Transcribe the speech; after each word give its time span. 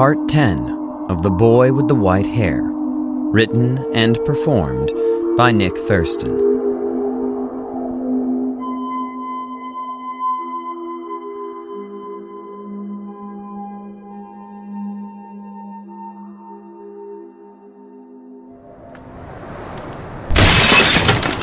Part 0.00 0.30
10 0.30 1.06
of 1.10 1.22
The 1.22 1.28
Boy 1.28 1.74
with 1.74 1.86
the 1.86 1.94
White 1.94 2.24
Hair. 2.24 2.62
Written 2.62 3.84
and 3.92 4.18
performed 4.24 4.90
by 5.36 5.52
Nick 5.52 5.76
Thurston. 5.76 6.38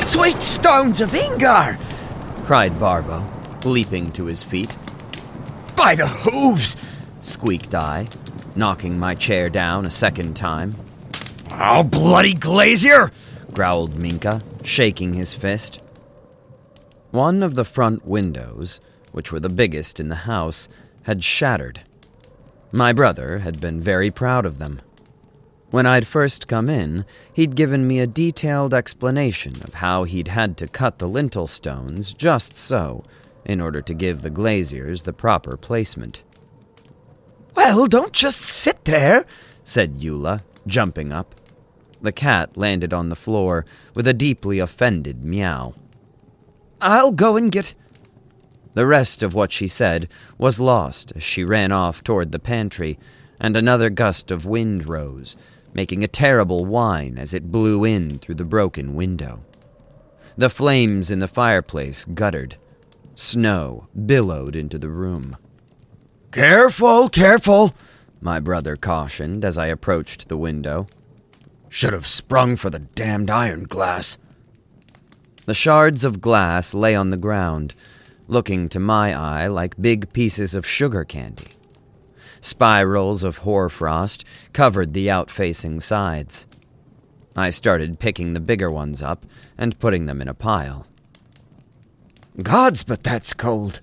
Sweet 0.04 0.42
stones 0.42 1.00
of 1.00 1.12
Ingar! 1.12 1.78
cried 2.44 2.76
Barbo, 2.80 3.24
leaping 3.64 4.10
to 4.10 4.24
his 4.24 4.42
feet. 4.42 4.76
By 5.76 5.94
the 5.94 6.08
hooves! 6.08 6.76
Squeaked 7.20 7.74
I, 7.76 8.08
knocking 8.58 8.98
my 8.98 9.14
chair 9.14 9.48
down 9.48 9.86
a 9.86 9.90
second 9.90 10.34
time. 10.34 10.74
Oh, 11.52 11.84
bloody 11.84 12.34
glazier! 12.34 13.10
growled 13.54 13.96
Minka, 13.96 14.42
shaking 14.62 15.14
his 15.14 15.32
fist. 15.32 15.80
One 17.10 17.42
of 17.42 17.54
the 17.54 17.64
front 17.64 18.04
windows, 18.04 18.80
which 19.12 19.32
were 19.32 19.40
the 19.40 19.48
biggest 19.48 19.98
in 19.98 20.08
the 20.08 20.26
house, 20.26 20.68
had 21.04 21.24
shattered. 21.24 21.80
My 22.70 22.92
brother 22.92 23.38
had 23.38 23.60
been 23.60 23.80
very 23.80 24.10
proud 24.10 24.44
of 24.44 24.58
them. 24.58 24.80
When 25.70 25.86
I'd 25.86 26.06
first 26.06 26.48
come 26.48 26.68
in, 26.68 27.04
he'd 27.32 27.54
given 27.54 27.86
me 27.86 27.98
a 27.98 28.06
detailed 28.06 28.74
explanation 28.74 29.62
of 29.62 29.74
how 29.74 30.04
he'd 30.04 30.28
had 30.28 30.56
to 30.58 30.66
cut 30.66 30.98
the 30.98 31.08
lintel 31.08 31.46
stones 31.46 32.12
just 32.12 32.56
so, 32.56 33.04
in 33.44 33.60
order 33.60 33.80
to 33.82 33.94
give 33.94 34.22
the 34.22 34.30
glaziers 34.30 35.04
the 35.04 35.12
proper 35.12 35.56
placement. 35.56 36.22
Well, 37.54 37.86
don't 37.86 38.12
just 38.12 38.40
sit 38.40 38.84
there, 38.84 39.24
said 39.64 39.98
Eula, 39.98 40.42
jumping 40.66 41.12
up. 41.12 41.34
The 42.00 42.12
cat 42.12 42.56
landed 42.56 42.92
on 42.92 43.08
the 43.08 43.16
floor 43.16 43.66
with 43.94 44.06
a 44.06 44.14
deeply 44.14 44.58
offended 44.58 45.24
meow. 45.24 45.74
I'll 46.80 47.12
go 47.12 47.36
and 47.36 47.50
get. 47.50 47.74
The 48.74 48.86
rest 48.86 49.22
of 49.22 49.34
what 49.34 49.50
she 49.50 49.66
said 49.66 50.08
was 50.36 50.60
lost 50.60 51.12
as 51.16 51.24
she 51.24 51.42
ran 51.42 51.72
off 51.72 52.04
toward 52.04 52.30
the 52.30 52.38
pantry, 52.38 52.98
and 53.40 53.56
another 53.56 53.90
gust 53.90 54.30
of 54.30 54.46
wind 54.46 54.88
rose, 54.88 55.36
making 55.74 56.04
a 56.04 56.08
terrible 56.08 56.64
whine 56.64 57.18
as 57.18 57.34
it 57.34 57.50
blew 57.50 57.84
in 57.84 58.18
through 58.18 58.36
the 58.36 58.44
broken 58.44 58.94
window. 58.94 59.42
The 60.36 60.50
flames 60.50 61.10
in 61.10 61.18
the 61.18 61.26
fireplace 61.26 62.04
guttered. 62.04 62.56
Snow 63.16 63.88
billowed 64.06 64.54
into 64.54 64.78
the 64.78 64.88
room. 64.88 65.36
Careful, 66.30 67.08
careful, 67.08 67.74
my 68.20 68.38
brother 68.38 68.76
cautioned 68.76 69.44
as 69.44 69.56
I 69.56 69.66
approached 69.66 70.28
the 70.28 70.36
window. 70.36 70.86
Should 71.70 71.94
have 71.94 72.06
sprung 72.06 72.56
for 72.56 72.68
the 72.68 72.80
damned 72.80 73.30
iron 73.30 73.64
glass. 73.64 74.18
The 75.46 75.54
shards 75.54 76.04
of 76.04 76.20
glass 76.20 76.74
lay 76.74 76.94
on 76.94 77.08
the 77.08 77.16
ground, 77.16 77.74
looking 78.26 78.68
to 78.68 78.78
my 78.78 79.14
eye 79.14 79.46
like 79.46 79.80
big 79.80 80.12
pieces 80.12 80.54
of 80.54 80.66
sugar 80.66 81.04
candy. 81.04 81.48
Spirals 82.42 83.24
of 83.24 83.38
hoarfrost 83.38 84.24
covered 84.52 84.92
the 84.92 85.06
outfacing 85.06 85.80
sides. 85.80 86.46
I 87.36 87.48
started 87.50 87.98
picking 87.98 88.34
the 88.34 88.40
bigger 88.40 88.70
ones 88.70 89.00
up 89.00 89.24
and 89.56 89.78
putting 89.78 90.04
them 90.04 90.20
in 90.20 90.28
a 90.28 90.34
pile. 90.34 90.86
Gods, 92.42 92.82
but 92.84 93.02
that's 93.02 93.32
cold, 93.32 93.80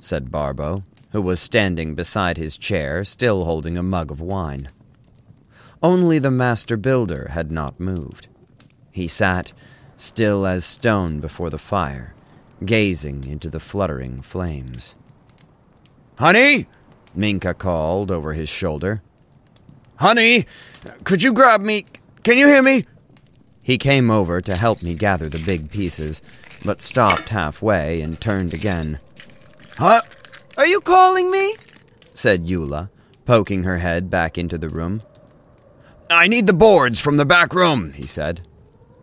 said 0.00 0.30
Barbo, 0.30 0.84
who 1.12 1.22
was 1.22 1.40
standing 1.40 1.94
beside 1.94 2.36
his 2.36 2.56
chair, 2.56 3.04
still 3.04 3.44
holding 3.44 3.76
a 3.76 3.82
mug 3.82 4.10
of 4.10 4.20
wine. 4.20 4.68
Only 5.82 6.18
the 6.18 6.30
master 6.30 6.76
builder 6.76 7.28
had 7.30 7.50
not 7.50 7.78
moved. 7.78 8.28
He 8.90 9.06
sat, 9.06 9.52
still 9.96 10.46
as 10.46 10.64
stone 10.64 11.20
before 11.20 11.50
the 11.50 11.58
fire, 11.58 12.14
gazing 12.64 13.24
into 13.24 13.50
the 13.50 13.60
fluttering 13.60 14.22
flames. 14.22 14.94
Honey, 16.18 16.66
Minka 17.14 17.54
called 17.54 18.10
over 18.10 18.32
his 18.32 18.48
shoulder. 18.48 19.02
Honey, 19.96 20.46
could 21.04 21.22
you 21.22 21.32
grab 21.32 21.60
me? 21.60 21.84
Can 22.22 22.38
you 22.38 22.46
hear 22.46 22.62
me? 22.62 22.86
He 23.62 23.78
came 23.78 24.10
over 24.10 24.40
to 24.40 24.56
help 24.56 24.82
me 24.82 24.94
gather 24.94 25.28
the 25.28 25.42
big 25.44 25.70
pieces, 25.70 26.22
but 26.64 26.82
stopped 26.82 27.28
halfway 27.28 28.00
and 28.00 28.20
turned 28.20 28.54
again. 28.54 28.98
Huh? 29.76 30.02
Are 30.56 30.66
you 30.66 30.80
calling 30.80 31.30
me? 31.30 31.56
said 32.14 32.46
Eula, 32.46 32.90
poking 33.24 33.62
her 33.62 33.78
head 33.78 34.10
back 34.10 34.36
into 34.36 34.58
the 34.58 34.68
room. 34.68 35.02
I 36.10 36.28
need 36.28 36.46
the 36.46 36.52
boards 36.52 37.00
from 37.00 37.16
the 37.16 37.24
back 37.24 37.54
room, 37.54 37.92
he 37.94 38.06
said. 38.06 38.42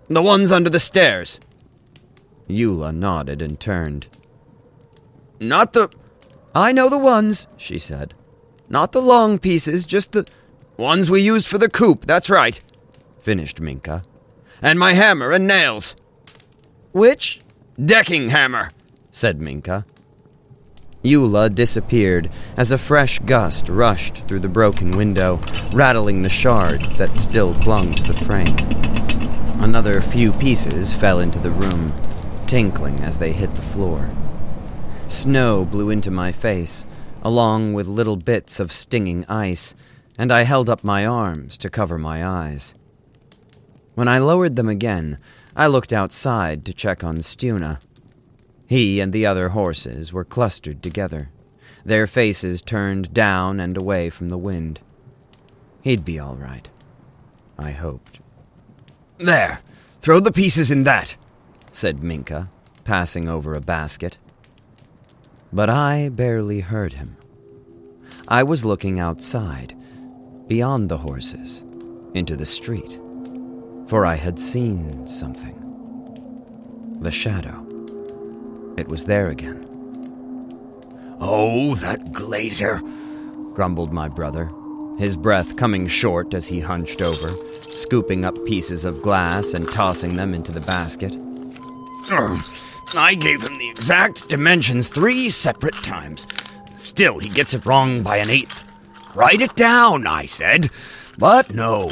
The 0.07 0.21
ones 0.21 0.51
under 0.51 0.69
the 0.69 0.79
stairs. 0.79 1.39
Eula 2.47 2.93
nodded 2.93 3.41
and 3.41 3.59
turned. 3.59 4.07
Not 5.39 5.73
the. 5.73 5.89
I 6.53 6.71
know 6.71 6.89
the 6.89 6.97
ones, 6.97 7.47
she 7.57 7.79
said. 7.79 8.13
Not 8.67 8.91
the 8.91 9.01
long 9.01 9.39
pieces, 9.39 9.85
just 9.85 10.11
the. 10.11 10.27
Ones 10.77 11.09
we 11.09 11.21
used 11.21 11.47
for 11.47 11.57
the 11.57 11.69
coop, 11.69 12.05
that's 12.05 12.29
right, 12.29 12.61
finished 13.19 13.59
Minka. 13.59 14.03
And 14.61 14.79
my 14.79 14.93
hammer 14.93 15.31
and 15.31 15.45
nails. 15.45 15.95
Which? 16.93 17.41
Decking 17.83 18.29
hammer, 18.29 18.71
said 19.11 19.41
Minka. 19.41 19.85
Eula 21.03 21.53
disappeared 21.53 22.29
as 22.57 22.71
a 22.71 22.77
fresh 22.77 23.19
gust 23.19 23.69
rushed 23.69 24.27
through 24.27 24.41
the 24.41 24.49
broken 24.49 24.91
window, 24.91 25.39
rattling 25.71 26.21
the 26.21 26.29
shards 26.29 26.93
that 26.95 27.15
still 27.15 27.53
clung 27.55 27.93
to 27.93 28.03
the 28.03 28.25
frame. 28.25 28.57
Another 29.61 30.01
few 30.01 30.33
pieces 30.33 30.93
fell 30.93 31.19
into 31.19 31.39
the 31.39 31.51
room, 31.51 31.93
tinkling 32.47 32.99
as 32.99 33.17
they 33.17 33.31
hit 33.31 33.55
the 33.55 33.61
floor. 33.61 34.09
Snow 35.07 35.63
blew 35.63 35.89
into 35.89 36.11
my 36.11 36.33
face, 36.33 36.85
along 37.21 37.73
with 37.73 37.87
little 37.87 38.17
bits 38.17 38.59
of 38.59 38.71
stinging 38.71 39.25
ice, 39.29 39.75
and 40.17 40.33
I 40.33 40.43
held 40.43 40.69
up 40.69 40.83
my 40.83 41.05
arms 41.05 41.57
to 41.59 41.69
cover 41.69 41.97
my 41.97 42.25
eyes. 42.25 42.75
When 43.95 44.09
I 44.09 44.17
lowered 44.19 44.57
them 44.57 44.69
again, 44.69 45.17
I 45.55 45.67
looked 45.67 45.93
outside 45.93 46.66
to 46.66 46.73
check 46.73 47.03
on 47.03 47.17
Stuna. 47.17 47.79
He 48.69 49.00
and 49.00 49.12
the 49.12 49.25
other 49.25 49.50
horses 49.50 50.13
were 50.13 50.24
clustered 50.24 50.84
together, 50.84 51.31
their 51.84 52.06
faces 52.06 52.62
turned 52.62 53.12
down 53.16 53.59
and 53.59 53.75
away 53.75 54.12
from 54.12 54.30
the 54.30 54.38
wind. 54.38 54.80
He'd 55.81 56.06
be 56.06 56.19
all 56.19 56.35
right. 56.35 56.69
I 57.58 57.72
hoped. 57.72 58.19
There, 59.18 59.62
throw 60.02 60.19
the 60.19 60.31
pieces 60.31 60.69
in 60.69 60.84
that, 60.84 61.16
said 61.72 62.03
Minka, 62.03 62.52
passing 62.84 63.28
over 63.28 63.56
a 63.56 63.59
basket. 63.59 64.19
But 65.52 65.72
I 65.72 66.09
barely 66.09 66.59
heard 66.59 66.94
him. 66.94 67.18
I 68.28 68.44
was 68.44 68.63
looking 68.63 69.00
outside, 69.00 69.75
beyond 70.46 70.90
the 70.90 70.97
horses, 70.97 71.63
into 72.13 72.35
the 72.35 72.46
street, 72.46 73.00
for 73.88 74.06
I 74.06 74.13
had 74.13 74.38
seen 74.40 75.08
something. 75.08 75.56
The 77.02 77.09
shadow. 77.09 77.69
It 78.79 78.88
was 78.88 79.03
there 79.03 79.28
again. 79.28 79.66
Oh, 81.19 81.75
that 81.75 82.13
glazier, 82.13 82.81
grumbled 83.53 83.91
my 83.91 84.07
brother, 84.07 84.49
his 84.97 85.17
breath 85.17 85.58
coming 85.58 85.85
short 85.85 86.34
as 86.34 86.47
he 86.47 86.61
hunched 86.61 87.02
over, 87.02 87.28
scooping 87.61 88.23
up 88.23 88.46
pieces 88.46 88.85
of 88.85 89.02
glass 89.02 89.53
and 89.53 89.67
tossing 89.67 90.16
them 90.16 90.34
into 90.34 90.53
the 90.53 90.61
basket. 90.61 91.14
I 92.96 93.16
gave 93.16 93.46
him 93.46 93.58
the 93.58 93.70
exact 93.70 94.29
dimensions 94.29 94.87
three 94.87 95.28
separate 95.28 95.76
times. 95.76 96.26
Still, 96.73 97.20
he 97.20 97.28
gets 97.28 97.53
it 97.53 97.66
wrong 97.66 98.02
by 98.02 98.16
an 98.17 98.29
eighth. 98.29 98.66
Write 99.14 99.41
it 99.41 99.55
down, 99.55 100.08
I 100.08 100.26
said. 100.26 100.70
But 101.17 101.53
no. 101.53 101.91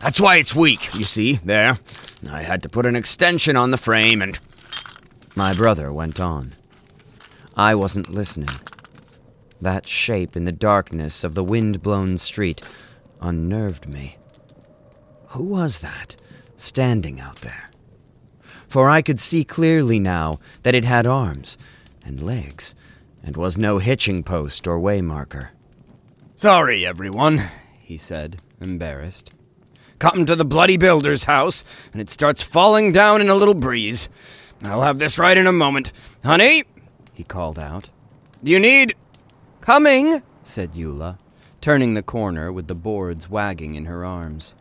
That's 0.00 0.20
why 0.20 0.36
it's 0.36 0.54
weak, 0.54 0.94
you 0.98 1.04
see, 1.04 1.40
there. 1.44 1.78
I 2.30 2.42
had 2.42 2.62
to 2.64 2.68
put 2.68 2.84
an 2.84 2.94
extension 2.94 3.56
on 3.56 3.70
the 3.70 3.78
frame 3.78 4.20
and. 4.20 4.38
My 5.36 5.54
brother 5.54 5.92
went 5.92 6.20
on. 6.20 6.52
I 7.56 7.74
wasn't 7.74 8.10
listening. 8.10 8.48
That 9.60 9.86
shape 9.86 10.36
in 10.36 10.44
the 10.44 10.52
darkness 10.52 11.22
of 11.22 11.34
the 11.34 11.44
wind 11.44 11.82
blown 11.82 12.16
street 12.16 12.62
unnerved 13.20 13.88
me. 13.88 14.16
Who 15.28 15.44
was 15.44 15.78
that, 15.80 16.16
standing 16.56 17.20
out 17.20 17.42
there? 17.42 17.70
For 18.66 18.88
I 18.88 19.02
could 19.02 19.20
see 19.20 19.44
clearly 19.44 20.00
now 20.00 20.40
that 20.62 20.74
it 20.74 20.84
had 20.84 21.06
arms 21.06 21.58
and 22.04 22.22
legs, 22.22 22.74
and 23.22 23.36
was 23.36 23.58
no 23.58 23.78
hitching 23.78 24.22
post 24.22 24.66
or 24.66 24.78
waymarker. 24.78 25.50
Sorry, 26.36 26.86
everyone, 26.86 27.42
he 27.80 27.98
said, 27.98 28.40
embarrassed. 28.60 29.32
Come 29.98 30.24
to 30.24 30.34
the 30.34 30.44
bloody 30.44 30.78
builder's 30.78 31.24
house, 31.24 31.64
and 31.92 32.00
it 32.00 32.08
starts 32.08 32.42
falling 32.42 32.92
down 32.92 33.20
in 33.20 33.28
a 33.28 33.34
little 33.34 33.54
breeze. 33.54 34.08
I'll 34.62 34.82
have 34.82 34.98
this 34.98 35.18
right 35.18 35.36
in 35.36 35.46
a 35.46 35.52
moment. 35.52 35.92
Honey, 36.24 36.64
he 37.14 37.24
called 37.24 37.58
out. 37.58 37.90
Do 38.42 38.50
you 38.50 38.58
need. 38.58 38.94
Coming, 39.60 40.22
said 40.42 40.72
Eula, 40.72 41.18
turning 41.60 41.94
the 41.94 42.02
corner 42.02 42.50
with 42.50 42.66
the 42.66 42.74
boards 42.74 43.28
wagging 43.28 43.74
in 43.74 43.84
her 43.84 44.04
arms. 44.04 44.54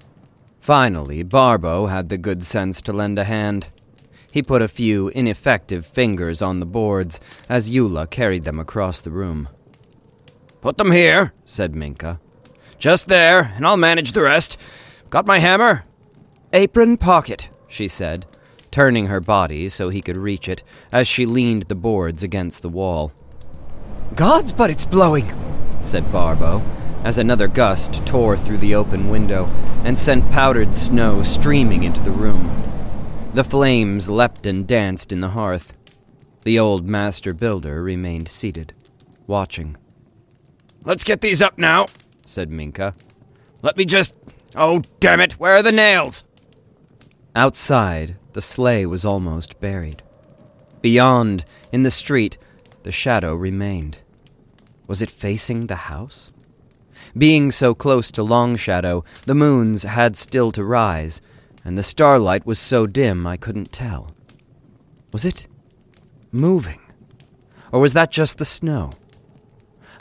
Finally, 0.59 1.23
Barbo 1.23 1.85
had 1.85 2.09
the 2.09 2.17
good 2.17 2.43
sense 2.43 2.81
to 2.81 2.91
lend 2.91 3.17
a 3.17 3.23
hand. 3.23 3.67
He 4.31 4.43
put 4.43 4.61
a 4.61 4.67
few 4.67 5.07
ineffective 5.09 5.85
fingers 5.85 6.41
on 6.41 6.59
the 6.59 6.65
boards 6.65 7.19
as 7.47 7.71
Eula 7.71 8.09
carried 8.09 8.43
them 8.43 8.59
across 8.59 8.99
the 8.99 9.09
room. 9.09 9.47
Put 10.61 10.77
them 10.77 10.91
here, 10.91 11.33
said 11.45 11.73
Minka. 11.73 12.19
Just 12.77 13.07
there, 13.07 13.53
and 13.55 13.65
I'll 13.65 13.77
manage 13.77 14.11
the 14.11 14.21
rest. 14.21 14.57
Got 15.09 15.25
my 15.25 15.39
hammer? 15.39 15.85
Apron 16.51 16.97
pocket, 16.97 17.49
she 17.67 17.87
said, 17.87 18.25
turning 18.71 19.07
her 19.07 19.19
body 19.19 19.69
so 19.69 19.89
he 19.89 20.01
could 20.01 20.17
reach 20.17 20.47
it 20.47 20.63
as 20.91 21.07
she 21.07 21.25
leaned 21.25 21.63
the 21.63 21.75
boards 21.75 22.23
against 22.23 22.61
the 22.61 22.69
wall. 22.69 23.11
Gods, 24.15 24.51
but 24.51 24.69
it's 24.69 24.85
blowing, 24.85 25.31
said 25.81 26.11
Barbo, 26.11 26.61
as 27.03 27.17
another 27.17 27.47
gust 27.47 28.05
tore 28.05 28.37
through 28.37 28.57
the 28.57 28.75
open 28.75 29.09
window 29.09 29.45
and 29.83 29.97
sent 29.97 30.29
powdered 30.31 30.75
snow 30.75 31.23
streaming 31.23 31.83
into 31.83 32.01
the 32.01 32.11
room. 32.11 32.49
The 33.33 33.43
flames 33.43 34.09
leapt 34.09 34.45
and 34.45 34.67
danced 34.67 35.11
in 35.11 35.21
the 35.21 35.29
hearth. 35.29 35.73
The 36.43 36.57
old 36.57 36.87
master 36.87 37.33
builder 37.33 37.81
remained 37.83 38.27
seated, 38.27 38.73
watching. 39.27 39.77
Let's 40.83 41.03
get 41.03 41.21
these 41.21 41.41
up 41.41 41.57
now, 41.57 41.87
said 42.25 42.49
Minka. 42.49 42.95
Let 43.61 43.77
me 43.77 43.85
just. 43.85 44.15
Oh, 44.55 44.81
damn 44.99 45.19
it, 45.19 45.33
where 45.33 45.55
are 45.55 45.63
the 45.63 45.71
nails? 45.71 46.23
Outside, 47.35 48.15
the 48.33 48.41
sleigh 48.41 48.85
was 48.85 49.05
almost 49.05 49.59
buried. 49.59 50.03
Beyond, 50.81 51.45
in 51.71 51.83
the 51.83 51.91
street, 51.91 52.37
the 52.83 52.91
shadow 52.91 53.35
remained. 53.35 53.99
Was 54.87 55.01
it 55.01 55.09
facing 55.09 55.67
the 55.67 55.75
house? 55.75 56.31
Being 57.17 57.51
so 57.51 57.73
close 57.73 58.11
to 58.11 58.23
Long 58.23 58.55
Shadow, 58.55 59.03
the 59.25 59.35
moons 59.35 59.83
had 59.83 60.15
still 60.15 60.51
to 60.51 60.63
rise, 60.63 61.21
and 61.65 61.77
the 61.77 61.83
starlight 61.83 62.45
was 62.45 62.59
so 62.59 62.87
dim 62.87 63.25
I 63.27 63.37
couldn't 63.37 63.71
tell. 63.71 64.13
Was 65.11 65.25
it 65.25 65.47
moving? 66.31 66.81
Or 67.71 67.79
was 67.79 67.93
that 67.93 68.11
just 68.11 68.37
the 68.37 68.45
snow? 68.45 68.91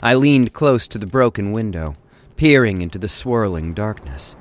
I 0.01 0.13
leaned 0.13 0.53
close 0.53 0.87
to 0.89 0.97
the 0.97 1.07
broken 1.07 1.51
window, 1.51 1.95
peering 2.35 2.81
into 2.81 2.97
the 2.97 3.07
swirling 3.07 3.73
darkness. 3.73 4.35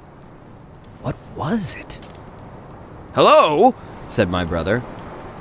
What 1.02 1.16
was 1.34 1.74
it? 1.74 2.00
Hello? 3.14 3.74
said 4.08 4.28
my 4.28 4.44
brother. 4.44 4.80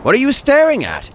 What 0.04 0.16
are 0.16 0.20
you 0.20 0.32
staring 0.32 0.84
at? 0.84 1.10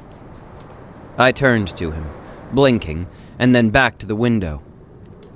I 1.17 1.33
turned 1.33 1.69
to 1.77 1.91
him, 1.91 2.07
blinking, 2.53 3.07
and 3.39 3.55
then 3.55 3.71
back 3.71 3.99
to 3.99 4.07
the 4.07 4.17
window. 4.17 4.63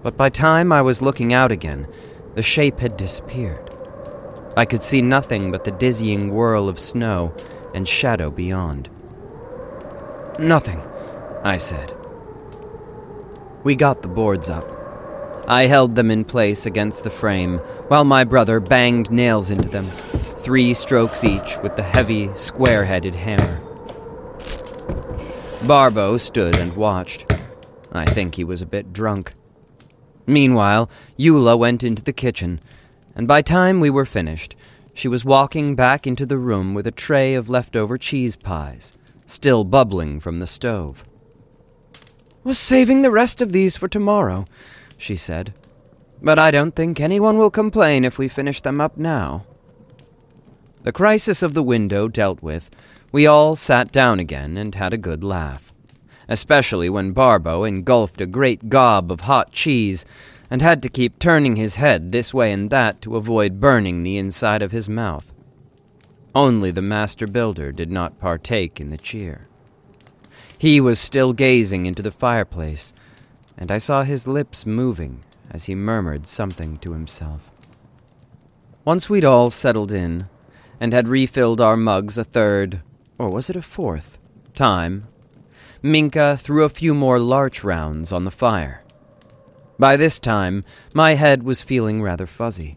But 0.02 0.16
by 0.16 0.28
time 0.28 0.72
I 0.72 0.82
was 0.82 1.02
looking 1.02 1.32
out 1.32 1.50
again, 1.50 1.86
the 2.34 2.42
shape 2.42 2.80
had 2.80 2.96
disappeared. 2.96 3.70
I 4.56 4.64
could 4.64 4.82
see 4.82 5.02
nothing 5.02 5.50
but 5.50 5.64
the 5.64 5.70
dizzying 5.70 6.30
whirl 6.30 6.68
of 6.68 6.78
snow 6.78 7.34
and 7.74 7.88
shadow 7.88 8.30
beyond. 8.30 8.88
Nothing, 10.38 10.80
I 11.42 11.56
said. 11.56 11.94
We 13.64 13.74
got 13.74 14.02
the 14.02 14.08
boards 14.08 14.48
up. 14.48 14.64
I 15.48 15.66
held 15.66 15.94
them 15.94 16.10
in 16.10 16.24
place 16.24 16.66
against 16.66 17.04
the 17.04 17.10
frame 17.10 17.58
while 17.88 18.04
my 18.04 18.24
brother 18.24 18.60
banged 18.60 19.10
nails 19.10 19.50
into 19.50 19.68
them, 19.68 19.90
three 20.46 20.72
strokes 20.72 21.25
each 21.25 21.58
with 21.58 21.75
the 21.75 21.82
heavy, 21.82 22.32
square 22.37 22.84
headed 22.84 23.16
hammer. 23.16 23.60
Barbo 25.66 26.16
stood 26.19 26.54
and 26.54 26.76
watched. 26.76 27.34
I 27.90 28.04
think 28.04 28.37
he 28.37 28.44
was 28.44 28.62
a 28.62 28.66
bit 28.66 28.93
drunk. 28.93 29.34
Meanwhile, 30.25 30.88
Eula 31.19 31.58
went 31.58 31.82
into 31.82 32.00
the 32.00 32.12
kitchen 32.12 32.60
and 33.16 33.26
by 33.26 33.43
time 33.43 33.81
we 33.81 33.90
were 33.90 34.06
finished, 34.06 34.54
she 34.94 35.08
was 35.08 35.25
walking 35.25 35.75
back 35.75 36.06
into 36.06 36.25
the 36.25 36.38
room 36.38 36.75
with 36.75 36.87
a 36.87 36.92
tray 36.92 37.34
of 37.34 37.50
leftover 37.50 37.99
cheese 37.99 38.37
pies, 38.37 38.92
still 39.26 39.64
bubbling 39.64 40.20
from 40.20 40.38
the 40.38 40.46
stove. 40.46 41.02
Was 42.44 42.56
saving 42.56 43.02
the 43.02 43.10
rest 43.10 43.42
of 43.42 43.50
these 43.50 43.76
for 43.76 43.88
tomorrow, 43.88 44.44
she 44.96 45.16
said. 45.16 45.54
But 46.22 46.38
I 46.38 46.52
don't 46.52 46.76
think 46.76 47.00
anyone 47.00 47.37
will 47.37 47.50
complain 47.50 48.04
if 48.04 48.16
we 48.16 48.28
finish 48.28 48.60
them 48.60 48.81
up 48.81 48.96
now. 48.96 49.44
The 50.87 50.93
crisis 50.93 51.43
of 51.43 51.53
the 51.53 51.65
window 51.65 52.06
dealt 52.06 52.44
with, 52.44 52.71
we 53.11 53.27
all 53.27 53.56
sat 53.56 53.91
down 53.91 54.21
again 54.21 54.56
and 54.56 54.73
had 54.73 54.93
a 54.93 54.97
good 54.97 55.25
laugh, 55.25 55.75
especially 56.29 56.88
when 56.88 57.11
Barbo 57.11 57.65
engulfed 57.65 58.21
a 58.21 58.25
great 58.27 58.69
gob 58.69 59.11
of 59.11 59.23
hot 59.23 59.50
cheese 59.50 60.05
and 60.49 60.62
had 60.62 60.85
to 60.85 60.88
keep 60.88 61.19
turning 61.19 61.56
his 61.56 61.75
head 61.75 62.12
this 62.12 62.33
way 62.33 62.53
and 62.53 62.71
that 62.71 63.00
to 63.00 63.17
avoid 63.17 63.59
burning 63.59 64.05
the 64.05 64.17
inside 64.17 64.62
of 64.62 64.71
his 64.71 64.88
mouth. 64.88 65.35
Only 66.37 66.71
the 66.71 66.83
master 66.83 67.27
builder 67.27 67.73
did 67.73 67.91
not 67.91 68.21
partake 68.21 68.81
in 68.81 68.91
the 68.91 68.97
cheer. 68.97 69.49
He 70.56 70.81
was 70.81 71.00
still 71.00 71.33
gazing 71.33 71.87
into 71.87 72.00
the 72.00 72.12
fireplace, 72.12 72.93
and 73.59 73.73
I 73.73 73.79
saw 73.79 74.05
his 74.05 74.29
lips 74.29 74.65
moving 74.65 75.25
as 75.50 75.65
he 75.65 75.75
murmured 75.75 76.29
something 76.29 76.77
to 76.77 76.93
himself. 76.93 77.50
Once 78.85 79.11
we'd 79.11 79.25
all 79.25 79.50
settled 79.50 79.91
in, 79.91 80.29
and 80.81 80.93
had 80.93 81.08
refilled 81.08 81.61
our 81.61 81.76
mugs 81.76 82.19
a 82.19 82.25
third, 82.25 82.82
or 83.19 83.31
was 83.31 83.49
it 83.50 83.56
a 83.56 83.62
fourth, 83.62 84.19
time, 84.55 85.06
Minka 85.82 86.37
threw 86.37 86.64
a 86.64 86.69
few 86.69 86.94
more 86.94 87.19
larch 87.19 87.62
rounds 87.62 88.12
on 88.12 88.25
the 88.25 88.31
fire. 88.31 88.82
By 89.78 89.96
this 89.96 90.19
time, 90.19 90.64
my 90.94 91.14
head 91.14 91.43
was 91.43 91.62
feeling 91.62 92.02
rather 92.02 92.26
fuzzy. 92.26 92.76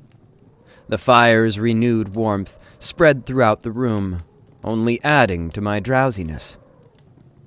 The 0.89 0.97
fire's 0.97 1.59
renewed 1.59 2.13
warmth 2.13 2.57
spread 2.77 3.25
throughout 3.25 3.63
the 3.63 3.71
room, 3.71 4.19
only 4.63 5.01
adding 5.03 5.49
to 5.51 5.61
my 5.61 5.79
drowsiness. 5.79 6.57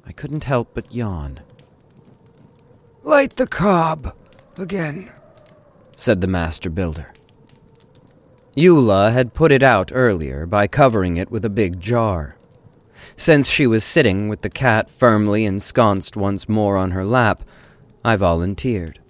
I 0.06 0.12
couldn't 0.12 0.44
help 0.44 0.74
but 0.74 0.92
yawn. 0.92 1.40
Light 3.02 3.36
the 3.36 3.46
cob 3.46 4.14
again, 4.58 5.10
said 5.96 6.20
the 6.20 6.26
master 6.26 6.70
builder. 6.70 7.12
Eula 8.56 9.12
had 9.12 9.32
put 9.32 9.50
it 9.50 9.62
out 9.62 9.90
earlier 9.94 10.44
by 10.44 10.66
covering 10.66 11.16
it 11.16 11.30
with 11.30 11.42
a 11.44 11.50
big 11.50 11.80
jar. 11.80 12.36
Since 13.16 13.48
she 13.48 13.66
was 13.66 13.82
sitting 13.82 14.28
with 14.28 14.42
the 14.42 14.50
cat 14.50 14.90
firmly 14.90 15.46
ensconced 15.46 16.18
once 16.18 16.48
more 16.48 16.76
on 16.76 16.90
her 16.90 17.04
lap, 17.04 17.42
I 18.04 18.16
volunteered. 18.16 19.00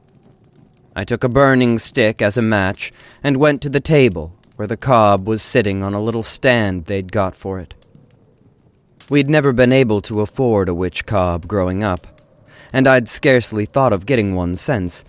I 0.94 1.04
took 1.04 1.24
a 1.24 1.28
burning 1.28 1.78
stick 1.78 2.22
as 2.22 2.38
a 2.38 2.42
match 2.42 2.92
and 3.22 3.36
went 3.36 3.62
to 3.62 3.68
the 3.68 3.80
table 3.80 4.36
where 4.54 4.68
the 4.68 4.76
cob 4.76 5.26
was 5.26 5.42
sitting 5.42 5.82
on 5.82 5.94
a 5.94 6.02
little 6.02 6.22
stand 6.22 6.84
they'd 6.84 7.10
got 7.10 7.34
for 7.34 7.58
it. 7.58 7.74
We'd 9.08 9.28
never 9.28 9.52
been 9.52 9.72
able 9.72 10.00
to 10.02 10.20
afford 10.20 10.68
a 10.68 10.74
witch 10.74 11.04
cob 11.04 11.48
growing 11.48 11.82
up, 11.82 12.06
and 12.72 12.86
I'd 12.86 13.08
scarcely 13.08 13.66
thought 13.66 13.92
of 13.92 14.06
getting 14.06 14.36
one 14.36 14.54
since, 14.54 15.04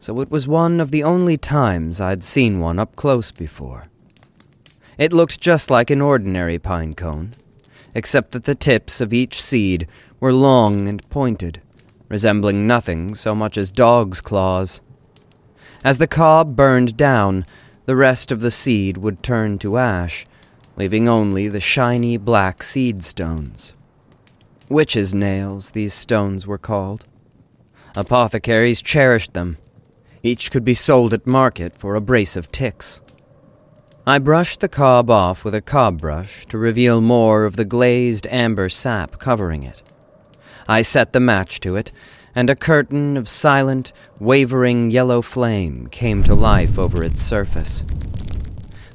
so 0.00 0.20
it 0.20 0.30
was 0.30 0.48
one 0.48 0.80
of 0.80 0.90
the 0.90 1.04
only 1.04 1.36
times 1.36 2.00
I'd 2.00 2.24
seen 2.24 2.58
one 2.58 2.78
up 2.78 2.96
close 2.96 3.30
before. 3.30 3.88
It 4.96 5.12
looked 5.12 5.40
just 5.40 5.70
like 5.70 5.90
an 5.90 6.00
ordinary 6.00 6.58
pine 6.58 6.94
cone, 6.94 7.34
except 7.94 8.32
that 8.32 8.44
the 8.44 8.54
tips 8.54 9.02
of 9.02 9.12
each 9.12 9.40
seed 9.40 9.86
were 10.18 10.32
long 10.32 10.88
and 10.88 11.08
pointed, 11.10 11.60
resembling 12.08 12.66
nothing 12.66 13.14
so 13.14 13.34
much 13.34 13.58
as 13.58 13.70
dog's 13.70 14.22
claws. 14.22 14.80
As 15.84 15.98
the 15.98 16.06
cob 16.06 16.56
burned 16.56 16.96
down, 16.96 17.44
the 17.84 17.96
rest 17.96 18.32
of 18.32 18.40
the 18.40 18.50
seed 18.50 18.96
would 18.96 19.22
turn 19.22 19.58
to 19.58 19.76
ash, 19.76 20.26
leaving 20.76 21.08
only 21.08 21.46
the 21.46 21.60
shiny 21.60 22.16
black 22.16 22.62
seed 22.62 23.04
stones. 23.04 23.74
Witches' 24.70 25.14
nails, 25.14 25.70
these 25.70 25.92
stones 25.92 26.46
were 26.46 26.58
called. 26.58 27.04
Apothecaries 27.94 28.80
cherished 28.80 29.34
them. 29.34 29.58
Each 30.22 30.50
could 30.50 30.64
be 30.64 30.74
sold 30.74 31.14
at 31.14 31.26
market 31.26 31.76
for 31.76 31.94
a 31.94 32.00
brace 32.00 32.36
of 32.36 32.52
ticks. 32.52 33.00
I 34.06 34.18
brushed 34.18 34.60
the 34.60 34.68
cob 34.68 35.10
off 35.10 35.44
with 35.44 35.54
a 35.54 35.62
cob 35.62 36.00
brush 36.00 36.46
to 36.46 36.58
reveal 36.58 37.00
more 37.00 37.44
of 37.44 37.56
the 37.56 37.64
glazed 37.64 38.26
amber 38.28 38.68
sap 38.68 39.18
covering 39.18 39.62
it. 39.62 39.82
I 40.68 40.82
set 40.82 41.12
the 41.12 41.20
match 41.20 41.60
to 41.60 41.76
it 41.76 41.92
and 42.34 42.48
a 42.48 42.56
curtain 42.56 43.16
of 43.16 43.28
silent, 43.28 43.92
wavering 44.18 44.90
yellow 44.90 45.22
flame 45.22 45.88
came 45.88 46.22
to 46.24 46.34
life 46.34 46.78
over 46.78 47.02
its 47.02 47.20
surface. 47.20 47.84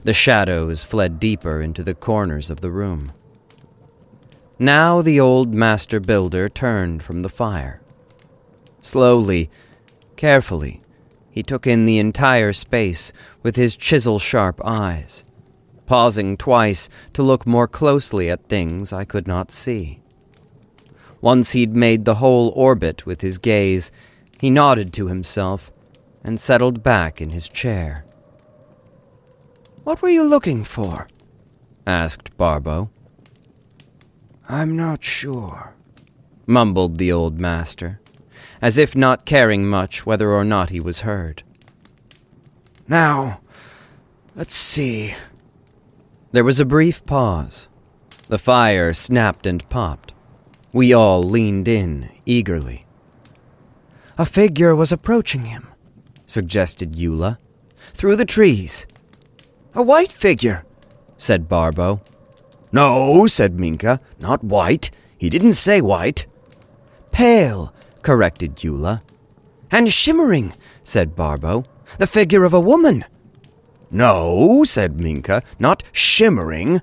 The 0.03 0.13
shadows 0.13 0.83
fled 0.83 1.19
deeper 1.19 1.61
into 1.61 1.83
the 1.83 1.95
corners 1.95 2.49
of 2.49 2.61
the 2.61 2.71
room. 2.71 3.11
Now 4.57 5.01
the 5.01 5.19
old 5.19 5.53
master 5.53 5.99
builder 5.99 6.47
turned 6.47 7.03
from 7.03 7.23
the 7.23 7.29
fire. 7.29 7.81
Slowly, 8.81 9.49
carefully, 10.15 10.81
he 11.35 11.43
took 11.43 11.67
in 11.67 11.83
the 11.83 11.97
entire 11.97 12.53
space 12.53 13.11
with 13.43 13.57
his 13.57 13.75
chisel 13.75 14.19
sharp 14.19 14.61
eyes, 14.63 15.25
pausing 15.85 16.37
twice 16.37 16.87
to 17.11 17.21
look 17.21 17.45
more 17.45 17.67
closely 17.67 18.29
at 18.29 18.47
things 18.47 18.93
I 18.93 19.03
could 19.03 19.27
not 19.27 19.51
see. 19.51 19.99
Once 21.19 21.51
he'd 21.51 21.75
made 21.75 22.05
the 22.05 22.15
whole 22.15 22.53
orbit 22.55 23.05
with 23.05 23.19
his 23.19 23.37
gaze, 23.37 23.91
he 24.39 24.49
nodded 24.49 24.93
to 24.93 25.07
himself 25.07 25.73
and 26.23 26.39
settled 26.39 26.81
back 26.81 27.21
in 27.21 27.31
his 27.31 27.49
chair. 27.49 28.05
What 29.83 30.01
were 30.01 30.09
you 30.09 30.23
looking 30.23 30.63
for? 30.63 31.05
asked 31.85 32.35
Barbo. 32.37 32.89
I'm 34.47 34.77
not 34.77 35.03
sure, 35.03 35.75
mumbled 36.47 36.95
the 36.97 37.11
old 37.11 37.41
master, 37.41 37.99
as 38.61 38.77
if 38.77 38.95
not 38.95 39.25
caring 39.25 39.65
much 39.65 40.05
whether 40.05 40.31
or 40.31 40.43
not 40.43 40.69
he 40.69 40.79
was 40.79 41.01
heard. 41.01 41.43
Now, 42.87 43.41
let's 44.35 44.55
see. 44.55 45.15
There 46.31 46.43
was 46.43 46.59
a 46.59 46.65
brief 46.65 47.03
pause. 47.05 47.67
The 48.27 48.37
fire 48.37 48.93
snapped 48.93 49.45
and 49.45 49.67
popped. 49.69 50.13
We 50.73 50.93
all 50.93 51.21
leaned 51.23 51.67
in 51.67 52.09
eagerly. 52.25 52.85
A 54.17 54.25
figure 54.25 54.75
was 54.75 54.91
approaching 54.91 55.45
him, 55.45 55.67
suggested 56.25 56.93
Eula, 56.93 57.37
through 57.93 58.15
the 58.15 58.25
trees. 58.25 58.85
A 59.73 59.83
white 59.83 60.11
figure, 60.11 60.65
said 61.17 61.47
Barbo. 61.47 62.01
No, 62.71 63.27
said 63.27 63.59
Minka, 63.59 63.99
not 64.19 64.43
white. 64.43 64.89
He 65.17 65.29
didn't 65.29 65.53
say 65.53 65.81
white. 65.81 66.27
Pale, 67.11 67.73
corrected 68.05 68.55
Eula. 68.57 69.01
And 69.71 69.91
shimmering, 69.91 70.53
said 70.83 71.15
Barbo. 71.15 71.65
The 71.97 72.07
figure 72.07 72.45
of 72.45 72.53
a 72.53 72.59
woman. 72.59 73.03
No, 73.89 74.63
said 74.63 74.99
Minka, 74.99 75.41
not 75.59 75.83
shimmering. 75.91 76.81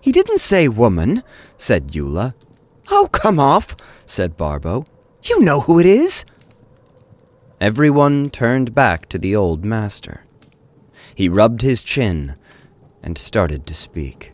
He 0.00 0.12
didn't 0.12 0.38
say 0.38 0.68
woman, 0.68 1.22
said 1.56 1.92
Eula. 1.92 2.34
Oh, 2.90 3.08
come 3.12 3.38
off, 3.38 3.76
said 4.04 4.36
Barbo. 4.36 4.86
You 5.22 5.40
know 5.40 5.60
who 5.60 5.78
it 5.78 5.86
is. 5.86 6.24
Everyone 7.60 8.28
turned 8.28 8.74
back 8.74 9.08
to 9.08 9.18
the 9.18 9.34
old 9.34 9.64
master. 9.64 10.24
He 11.14 11.28
rubbed 11.28 11.62
his 11.62 11.82
chin 11.82 12.36
and 13.02 13.16
started 13.16 13.66
to 13.66 13.74
speak. 13.74 14.32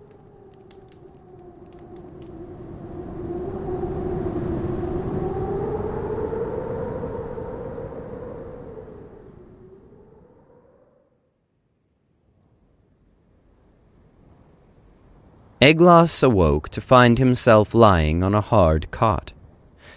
Eglos 15.63 16.25
awoke 16.25 16.71
to 16.71 16.81
find 16.81 17.19
himself 17.19 17.73
lying 17.73 18.25
on 18.25 18.35
a 18.35 18.41
hard 18.41 18.91
cot, 18.91 19.33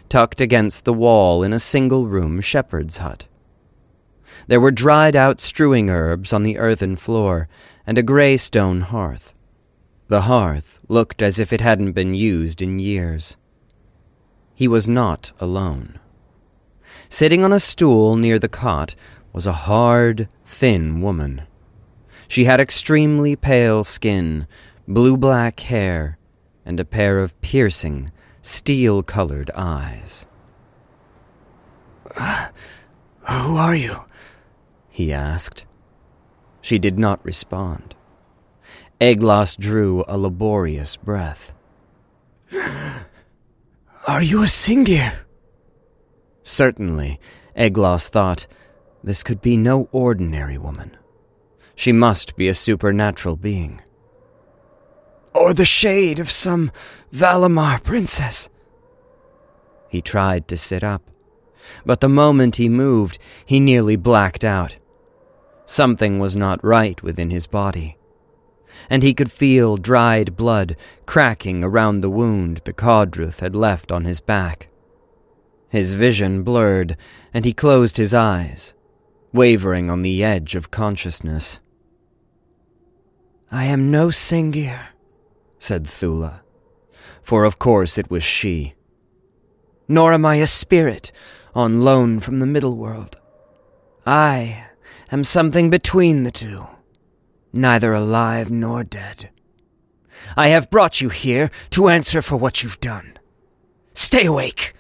tucked 0.10 0.40
against 0.40 0.86
the 0.86 0.94
wall 0.94 1.42
in 1.42 1.52
a 1.52 1.60
single 1.60 2.06
room 2.06 2.40
shepherd's 2.40 2.98
hut. 2.98 3.26
There 4.46 4.62
were 4.62 4.70
dried 4.70 5.16
out 5.16 5.40
strewing 5.40 5.90
herbs 5.90 6.32
on 6.32 6.44
the 6.44 6.60
earthen 6.60 6.96
floor 6.96 7.50
and 7.88 7.98
a 7.98 8.04
grey 8.04 8.38
stone 8.38 8.82
hearth. 8.82 9.34
The 10.08 10.22
hearth 10.30 10.82
looked 10.88 11.24
as 11.24 11.40
if 11.40 11.52
it 11.52 11.62
hadn't 11.62 11.94
been 11.94 12.14
used 12.14 12.62
in 12.62 12.78
years. 12.78 13.36
He 14.54 14.68
was 14.68 14.88
not 14.88 15.32
alone. 15.40 15.98
Sitting 17.10 17.44
on 17.44 17.52
a 17.52 17.60
stool 17.60 18.18
near 18.18 18.38
the 18.38 18.48
cot 18.48 18.94
was 19.34 19.48
a 19.48 19.66
hard, 19.66 20.30
thin 20.46 21.02
woman. 21.02 21.42
She 22.28 22.46
had 22.46 22.60
extremely 22.60 23.36
pale 23.36 23.84
skin 23.84 24.46
blue 24.88 25.18
black 25.18 25.60
hair, 25.62 26.18
and 26.66 26.80
a 26.80 26.86
pair 26.86 27.20
of 27.20 27.40
piercing, 27.42 28.12
steel 28.42 29.04
colored 29.04 29.52
eyes. 29.56 30.26
Uh, 32.18 32.50
who 33.30 33.58
are 33.58 33.76
you? 33.76 34.06
he 34.90 35.12
asked. 35.12 35.66
She 36.62 36.80
did 36.80 36.98
not 36.98 37.24
respond. 37.26 37.96
Eglos 39.02 39.58
drew 39.58 40.04
a 40.08 40.18
laborious 40.18 40.96
breath. 40.96 41.52
Are 44.08 44.24
you 44.24 44.42
a 44.42 44.46
Singir? 44.46 45.16
Certainly, 46.44 47.20
Eglos 47.58 48.08
thought, 48.08 48.48
this 49.04 49.22
could 49.22 49.42
be 49.42 49.58
no 49.58 49.90
ordinary 49.92 50.58
woman. 50.58 50.96
She 51.76 51.92
must 51.92 52.36
be 52.36 52.48
a 52.48 52.54
supernatural 52.54 53.36
being 53.36 53.82
or 55.36 55.54
the 55.54 55.66
shade 55.66 56.18
of 56.18 56.32
some 56.32 56.72
Valimar 57.12 57.84
princess. 57.84 58.50
He 59.90 60.02
tried 60.02 60.48
to 60.48 60.58
sit 60.58 60.84
up, 60.84 61.04
but 61.86 62.00
the 62.00 62.10
moment 62.10 62.56
he 62.56 62.70
moved, 62.70 63.20
he 63.46 63.60
nearly 63.60 63.96
blacked 63.96 64.46
out. 64.46 64.78
Something 65.66 66.20
was 66.20 66.36
not 66.36 66.64
right 66.64 67.02
within 67.04 67.32
his 67.32 67.48
body, 67.48 67.98
and 68.90 69.04
he 69.04 69.14
could 69.14 69.32
feel 69.32 69.78
dried 69.78 70.36
blood 70.36 70.78
cracking 71.06 71.64
around 71.64 72.02
the 72.02 72.10
wound 72.10 72.62
the 72.66 72.74
Kaudruth 72.74 73.40
had 73.40 73.56
left 73.56 73.92
on 73.92 74.06
his 74.06 74.22
back. 74.22 74.70
His 75.70 75.94
vision 75.94 76.44
blurred, 76.44 76.96
and 77.34 77.44
he 77.44 77.54
closed 77.54 77.98
his 77.98 78.14
eyes, 78.14 78.74
wavering 79.34 79.90
on 79.90 80.02
the 80.02 80.24
edge 80.24 80.56
of 80.56 80.72
consciousness. 80.72 81.60
I 83.52 83.66
am 83.66 83.92
no 83.92 84.08
Singir, 84.08 84.88
said 85.60 85.86
Thula, 85.86 86.42
for 87.22 87.44
of 87.44 87.60
course 87.60 87.98
it 87.98 88.10
was 88.10 88.24
she. 88.24 88.74
Nor 89.88 90.14
am 90.14 90.26
I 90.26 90.36
a 90.36 90.48
spirit 90.48 91.12
on 91.54 91.82
loan 91.82 92.20
from 92.20 92.40
the 92.40 92.46
middle 92.46 92.76
world. 92.76 93.18
I 94.06 94.68
am 95.12 95.24
something 95.24 95.70
between 95.70 96.24
the 96.24 96.32
two, 96.32 96.68
neither 97.54 97.94
alive 97.94 98.52
nor 98.52 98.84
dead. 98.84 99.30
I 100.36 100.50
have 100.50 100.70
brought 100.70 101.02
you 101.02 101.10
here 101.10 101.50
to 101.72 101.88
answer 101.88 102.22
for 102.22 102.36
what 102.36 102.62
you've 102.62 102.80
done. 102.80 103.18
Stay 103.94 104.26
awake! 104.26 104.74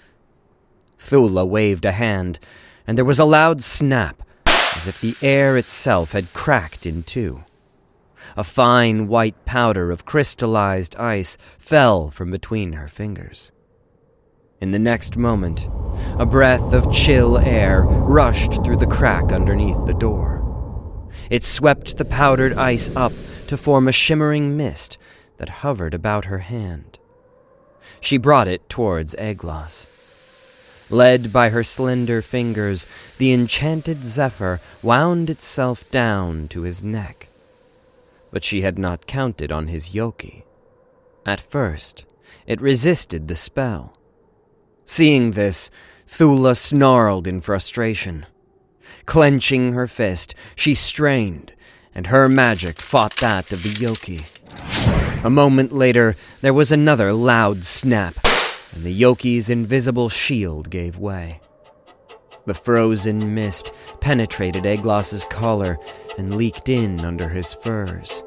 Thula 0.99 1.47
waved 1.47 1.85
a 1.85 1.93
hand, 1.93 2.39
and 2.85 2.97
there 2.97 3.05
was 3.05 3.19
a 3.19 3.25
loud 3.25 3.63
snap, 3.63 4.21
as 4.45 4.87
if 4.87 4.99
the 4.99 5.15
air 5.25 5.57
itself 5.57 6.11
had 6.11 6.33
cracked 6.33 6.85
in 6.85 7.03
two. 7.03 7.44
A 8.37 8.43
fine 8.43 9.07
white 9.07 9.45
powder 9.45 9.91
of 9.91 10.03
crystallized 10.03 10.97
ice 10.97 11.37
fell 11.57 12.09
from 12.09 12.31
between 12.31 12.73
her 12.73 12.89
fingers. 12.89 13.53
In 14.59 14.71
the 14.71 14.79
next 14.79 15.15
moment, 15.15 15.69
a 16.19 16.25
breath 16.25 16.73
of 16.73 16.91
chill 16.91 17.37
air 17.37 17.83
rushed 17.83 18.61
through 18.63 18.75
the 18.75 18.87
crack 18.87 19.31
underneath 19.31 19.79
the 19.85 19.93
door. 19.93 20.41
It 21.29 21.45
swept 21.45 21.97
the 21.97 22.03
powdered 22.03 22.53
ice 22.53 22.93
up 22.93 23.13
to 23.47 23.55
form 23.55 23.87
a 23.87 23.93
shimmering 23.93 24.57
mist 24.57 24.97
that 25.37 25.63
hovered 25.63 25.93
about 25.93 26.25
her 26.25 26.39
hand. 26.39 26.99
She 28.01 28.17
brought 28.17 28.49
it 28.49 28.67
towards 28.67 29.15
Eglos. 29.15 29.87
Led 30.91 31.31
by 31.31 31.49
her 31.49 31.63
slender 31.63 32.21
fingers, 32.21 32.85
the 33.17 33.31
enchanted 33.31 34.03
zephyr 34.03 34.59
wound 34.83 35.29
itself 35.29 35.89
down 35.89 36.49
to 36.49 36.61
his 36.61 36.83
neck 36.83 37.24
but 38.35 38.43
she 38.43 38.63
had 38.63 38.77
not 38.77 39.07
counted 39.07 39.49
on 39.49 39.67
his 39.67 39.91
yoki. 39.91 40.43
At 41.25 41.39
first, 41.39 42.03
it 42.45 42.59
resisted 42.59 43.29
the 43.29 43.35
spell. 43.35 43.97
Seeing 44.83 45.31
this, 45.31 45.71
Thula 46.05 46.57
snarled 46.57 47.27
in 47.27 47.39
frustration. 47.39 48.25
Clenching 49.05 49.71
her 49.71 49.87
fist, 49.87 50.35
she 50.53 50.75
strained, 50.75 51.53
and 51.93 52.07
her 52.07 52.27
magic 52.27 52.81
fought 52.81 53.15
that 53.21 53.53
of 53.53 53.63
the 53.63 53.69
yoki. 53.69 54.25
A 55.23 55.29
moment 55.29 55.71
later, 55.71 56.17
there 56.41 56.53
was 56.53 56.73
another 56.73 57.13
loud 57.13 57.63
snap, 57.63 58.15
and 58.73 58.83
the 58.83 59.01
yoki's 59.01 59.49
invisible 59.49 60.09
shield 60.09 60.69
gave 60.69 60.97
way. 60.97 61.39
The 62.45 62.53
frozen 62.53 63.33
mist 63.33 63.73
penetrated 64.01 64.65
Eglos's 64.65 65.25
collar 65.29 65.79
and 66.17 66.35
leaked 66.35 66.69
in 66.69 67.01
under 67.01 67.29
his 67.29 67.53
furs. 67.53 68.23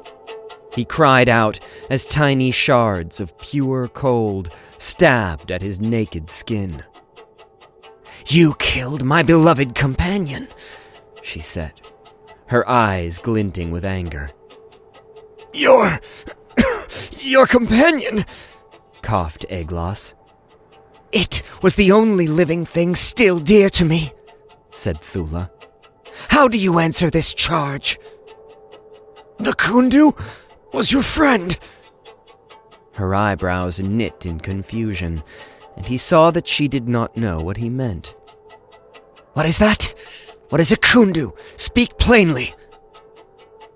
He 0.73 0.85
cried 0.85 1.29
out 1.29 1.59
as 1.89 2.05
tiny 2.05 2.51
shards 2.51 3.19
of 3.19 3.37
pure 3.39 3.87
cold 3.87 4.49
stabbed 4.77 5.51
at 5.51 5.61
his 5.61 5.79
naked 5.79 6.29
skin. 6.29 6.83
You 8.27 8.53
killed 8.55 9.03
my 9.03 9.23
beloved 9.23 9.75
companion, 9.75 10.47
she 11.21 11.39
said, 11.39 11.81
her 12.47 12.67
eyes 12.69 13.17
glinting 13.17 13.71
with 13.71 13.85
anger. 13.85 14.29
Your. 15.53 15.99
your 17.17 17.47
companion, 17.47 18.25
coughed 19.01 19.45
Eglos. 19.49 20.13
It 21.11 21.41
was 21.61 21.75
the 21.75 21.91
only 21.91 22.27
living 22.27 22.65
thing 22.65 22.95
still 22.95 23.39
dear 23.39 23.69
to 23.71 23.85
me, 23.85 24.13
said 24.71 24.99
Thula. 25.01 25.49
How 26.29 26.47
do 26.47 26.57
you 26.57 26.79
answer 26.79 27.09
this 27.09 27.33
charge? 27.33 27.99
The 29.37 29.53
Kundu 29.53 30.19
was 30.73 30.91
your 30.91 31.03
friend. 31.03 31.57
Her 32.93 33.15
eyebrows 33.15 33.81
knit 33.81 34.25
in 34.25 34.39
confusion, 34.39 35.23
and 35.77 35.85
he 35.85 35.97
saw 35.97 36.31
that 36.31 36.47
she 36.47 36.67
did 36.67 36.89
not 36.89 37.15
know 37.15 37.39
what 37.39 37.57
he 37.57 37.69
meant. 37.69 38.15
What 39.33 39.45
is 39.45 39.57
that? 39.59 39.93
What 40.49 40.59
is 40.59 40.71
a 40.71 40.77
Kundu? 40.77 41.37
Speak 41.57 41.97
plainly. 41.97 42.53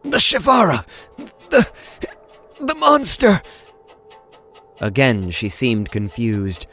The 0.04 0.18
Shivara! 0.18 0.86
The. 1.50 1.72
the 2.60 2.76
monster! 2.76 3.42
Again, 4.82 5.30
she 5.30 5.48
seemed 5.50 5.92
confused, 5.92 6.68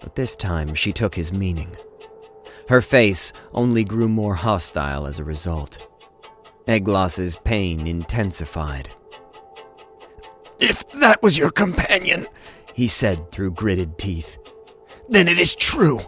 but 0.00 0.16
this 0.16 0.34
time 0.34 0.74
she 0.74 0.92
took 0.92 1.14
his 1.14 1.32
meaning. 1.32 1.76
Her 2.72 2.80
face 2.80 3.34
only 3.52 3.84
grew 3.84 4.08
more 4.08 4.34
hostile 4.34 5.06
as 5.06 5.18
a 5.18 5.24
result. 5.24 5.86
Eglos's 6.66 7.36
pain 7.44 7.86
intensified. 7.86 8.88
If 10.58 10.90
that 10.92 11.22
was 11.22 11.36
your 11.36 11.50
companion, 11.50 12.26
he 12.72 12.88
said 12.88 13.30
through 13.30 13.50
gritted 13.50 13.98
teeth, 13.98 14.38
then 15.06 15.28
it 15.28 15.38
is 15.38 15.54
true. 15.54 16.00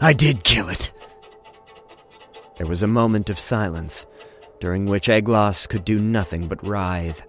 I 0.00 0.14
did 0.14 0.42
kill 0.42 0.68
it. 0.68 0.90
There 2.56 2.66
was 2.66 2.82
a 2.82 2.88
moment 2.88 3.30
of 3.30 3.38
silence, 3.38 4.04
during 4.58 4.86
which 4.86 5.08
Eglos 5.08 5.68
could 5.68 5.84
do 5.84 6.00
nothing 6.00 6.48
but 6.48 6.66
writhe. 6.66 7.22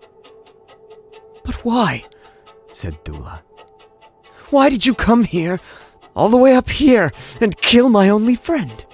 But 1.43 1.63
why? 1.63 2.05
said 2.71 3.05
Thula. 3.05 3.43
Why 4.49 4.71
did 4.71 4.87
you 4.87 4.95
come 4.95 5.23
here, 5.23 5.59
all 6.15 6.29
the 6.29 6.37
way 6.37 6.55
up 6.55 6.69
here, 6.69 7.11
and 7.41 7.59
kill 7.61 7.89
my 7.89 8.09
only 8.09 8.35
friend? 8.35 8.85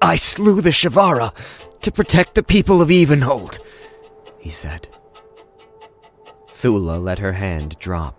I 0.00 0.16
slew 0.16 0.60
the 0.60 0.70
Shivara 0.70 1.32
to 1.80 1.92
protect 1.92 2.34
the 2.34 2.42
people 2.42 2.80
of 2.80 2.90
Evenhold, 2.90 3.58
he 4.38 4.50
said. 4.50 4.88
Thula 6.48 7.02
let 7.02 7.18
her 7.18 7.32
hand 7.32 7.78
drop. 7.78 8.16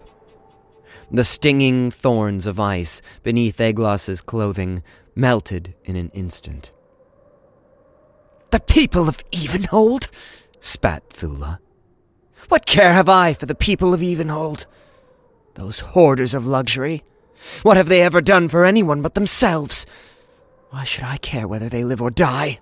The 1.12 1.24
stinging 1.24 1.92
thorns 1.92 2.48
of 2.48 2.60
ice 2.60 3.02
beneath 3.22 3.58
Eglos's 3.60 4.22
clothing 4.22 4.82
melted 5.16 5.76
in 5.84 5.96
an 5.96 6.10
instant. 6.14 6.72
The 8.52 8.60
people 8.60 9.08
of 9.08 9.24
Evenhold? 9.32 10.10
spat 10.60 11.10
Thula. 11.10 11.60
What 12.50 12.66
care 12.66 12.94
have 12.94 13.10
I 13.10 13.34
for 13.34 13.46
the 13.46 13.56
people 13.56 13.94
of 13.94 14.02
Evenhold? 14.02 14.66
Those 15.56 15.80
hoarders 15.80 16.34
of 16.34 16.46
luxury. 16.46 17.04
What 17.64 17.78
have 17.78 17.90
they 17.90 18.02
ever 18.02 18.22
done 18.22 18.50
for 18.50 18.66
anyone 18.66 19.02
but 19.02 19.16
themselves? 19.16 19.86
Why 20.70 20.84
should 20.84 21.04
I 21.04 21.18
care 21.18 21.48
whether 21.48 21.70
they 21.70 21.84
live 21.84 22.02
or 22.02 22.12
die? 22.12 22.60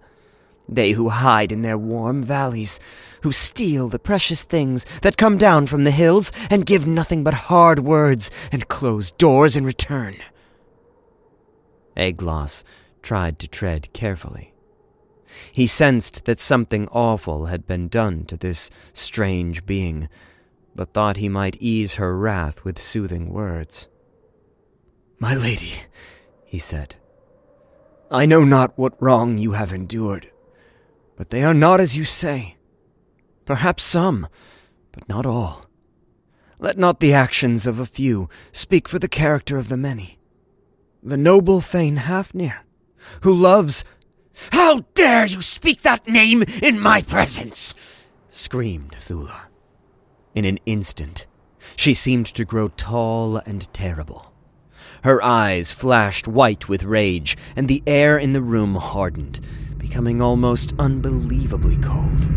They 0.67 0.91
who 0.91 1.09
hide 1.09 1.51
in 1.51 1.63
their 1.63 1.77
warm 1.77 2.21
valleys, 2.21 2.79
who 3.23 3.31
steal 3.31 3.89
the 3.89 3.99
precious 3.99 4.43
things 4.43 4.85
that 5.01 5.17
come 5.17 5.37
down 5.37 5.67
from 5.67 5.83
the 5.83 5.91
hills 5.91 6.31
and 6.49 6.65
give 6.65 6.87
nothing 6.87 7.23
but 7.23 7.33
hard 7.33 7.79
words 7.79 8.29
and 8.51 8.67
closed 8.67 9.17
doors 9.17 9.55
in 9.57 9.65
return. 9.65 10.15
Eglos 11.97 12.63
tried 13.01 13.39
to 13.39 13.47
tread 13.47 13.91
carefully. 13.93 14.53
He 15.51 15.67
sensed 15.67 16.25
that 16.25 16.39
something 16.39 16.87
awful 16.91 17.47
had 17.47 17.67
been 17.67 17.87
done 17.87 18.25
to 18.25 18.37
this 18.37 18.69
strange 18.93 19.65
being, 19.65 20.09
but 20.75 20.93
thought 20.93 21.17
he 21.17 21.29
might 21.29 21.57
ease 21.59 21.95
her 21.95 22.17
wrath 22.17 22.63
with 22.63 22.79
soothing 22.79 23.29
words. 23.29 23.87
My 25.19 25.35
lady, 25.35 25.73
he 26.45 26.59
said, 26.59 26.95
I 28.09 28.25
know 28.25 28.43
not 28.43 28.77
what 28.77 29.01
wrong 29.01 29.37
you 29.37 29.51
have 29.51 29.73
endured 29.73 30.31
but 31.19 31.31
they 31.31 31.43
are 31.43 31.53
not 31.53 31.81
as 31.81 31.97
you 31.97 32.05
say. 32.05 32.55
Perhaps 33.43 33.83
some, 33.83 34.29
but 34.93 35.09
not 35.09 35.25
all. 35.25 35.65
Let 36.59 36.77
not 36.77 37.01
the 37.01 37.13
actions 37.13 37.67
of 37.67 37.77
a 37.77 37.85
few 37.85 38.29
speak 38.53 38.87
for 38.87 38.99
the 38.99 39.09
character 39.09 39.57
of 39.57 39.67
the 39.67 39.75
many. 39.75 40.17
The 41.03 41.17
noble 41.17 41.59
Thane 41.59 41.97
Hafnir, 41.97 42.61
who 43.23 43.33
loves. 43.33 43.83
How 44.53 44.85
dare 44.93 45.25
you 45.25 45.41
speak 45.41 45.81
that 45.81 46.07
name 46.07 46.43
in 46.63 46.79
my 46.79 47.01
presence? 47.01 47.75
screamed 48.29 48.93
Thula. 48.93 49.49
In 50.33 50.45
an 50.45 50.59
instant, 50.65 51.27
she 51.75 51.93
seemed 51.93 52.27
to 52.27 52.45
grow 52.45 52.69
tall 52.69 53.35
and 53.45 53.67
terrible. 53.73 54.28
Her 55.03 55.23
eyes 55.23 55.71
flashed 55.71 56.27
white 56.27 56.67
with 56.67 56.83
rage, 56.83 57.37
and 57.55 57.67
the 57.67 57.81
air 57.87 58.17
in 58.17 58.33
the 58.33 58.41
room 58.41 58.75
hardened, 58.75 59.39
becoming 59.77 60.21
almost 60.21 60.73
unbelievably 60.77 61.77
cold. 61.77 62.27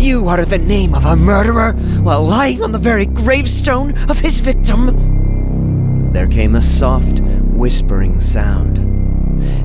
You 0.00 0.28
utter 0.28 0.44
the 0.44 0.58
name 0.58 0.94
of 0.94 1.04
a 1.04 1.16
murderer 1.16 1.72
while 2.02 2.24
lying 2.24 2.62
on 2.62 2.72
the 2.72 2.78
very 2.78 3.04
gravestone 3.04 3.92
of 4.08 4.20
his 4.20 4.40
victim? 4.40 6.12
There 6.12 6.28
came 6.28 6.54
a 6.54 6.62
soft, 6.62 7.20
whispering 7.20 8.20
sound. 8.20 8.78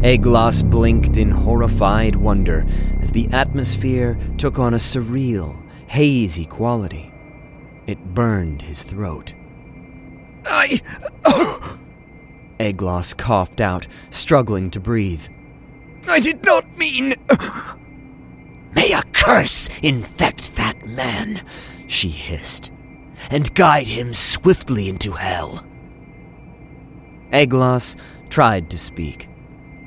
Eglos 0.04 0.68
blinked 0.68 1.18
in 1.18 1.32
horrified 1.32 2.16
wonder 2.16 2.66
as 3.00 3.12
the 3.12 3.28
atmosphere 3.32 4.18
took 4.38 4.58
on 4.58 4.74
a 4.74 4.78
surreal, 4.78 5.56
hazy 5.88 6.46
quality. 6.46 7.14
It 7.88 8.14
burned 8.14 8.64
his 8.64 8.84
throat. 8.84 9.34
I. 10.46 10.82
Oh. 11.26 11.80
Eglos 12.60 13.16
coughed 13.18 13.60
out, 13.60 13.88
struggling 14.10 14.72
to 14.72 14.80
breathe. 14.80 15.28
I 16.10 16.20
did 16.20 16.44
not 16.46 16.78
mean. 16.78 17.16
May 18.76 18.94
a 18.94 19.04
curse 19.14 19.70
infect 19.82 20.56
that 20.56 20.86
man, 20.86 21.42
she 21.88 22.10
hissed, 22.10 22.72
and 23.30 23.54
guide 23.56 23.88
him 23.88 24.14
swiftly 24.14 24.88
into 24.88 25.14
hell. 25.14 25.66
Eglos 27.32 27.98
tried 28.30 28.70
to 28.70 28.78
speak, 28.78 29.28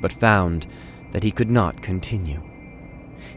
but 0.01 0.11
found 0.11 0.67
that 1.11 1.23
he 1.23 1.31
could 1.31 1.49
not 1.49 1.81
continue. 1.81 2.43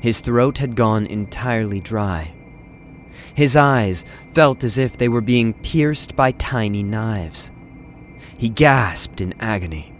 His 0.01 0.21
throat 0.21 0.59
had 0.59 0.77
gone 0.77 1.07
entirely 1.07 1.81
dry. 1.81 2.35
His 3.35 3.57
eyes 3.57 4.05
felt 4.33 4.63
as 4.63 4.79
if 4.79 4.97
they 4.97 5.09
were 5.09 5.21
being 5.21 5.55
pierced 5.55 6.15
by 6.17 6.33
tiny 6.33 6.83
knives. 6.83 7.51
He 8.37 8.49
gasped 8.49 9.21
in 9.21 9.35
agony. 9.41 9.95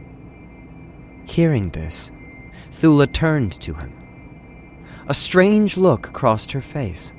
Hearing 1.25 1.71
this, 1.71 2.11
Thula 2.71 3.11
turned 3.11 3.53
to 3.61 3.75
him. 3.75 3.93
A 5.09 5.15
strange 5.15 5.77
look 5.77 6.13
crossed 6.13 6.53
her 6.53 6.61
face. 6.61 7.13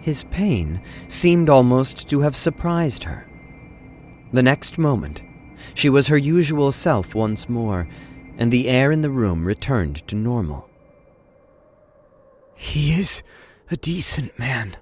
His 0.00 0.24
pain 0.24 0.80
seemed 1.08 1.50
almost 1.50 2.08
to 2.08 2.20
have 2.20 2.36
surprised 2.36 3.04
her. 3.04 3.26
The 4.32 4.42
next 4.42 4.78
moment, 4.78 5.22
she 5.74 5.90
was 5.90 6.08
her 6.08 6.16
usual 6.16 6.72
self 6.72 7.14
once 7.14 7.48
more, 7.48 7.88
and 8.38 8.50
the 8.50 8.68
air 8.68 8.92
in 8.92 9.02
the 9.02 9.10
room 9.10 9.44
returned 9.44 10.06
to 10.08 10.16
normal. 10.16 10.68
He 12.54 12.92
is 12.92 13.22
a 13.70 13.76
decent 13.76 14.38
man, 14.38 14.76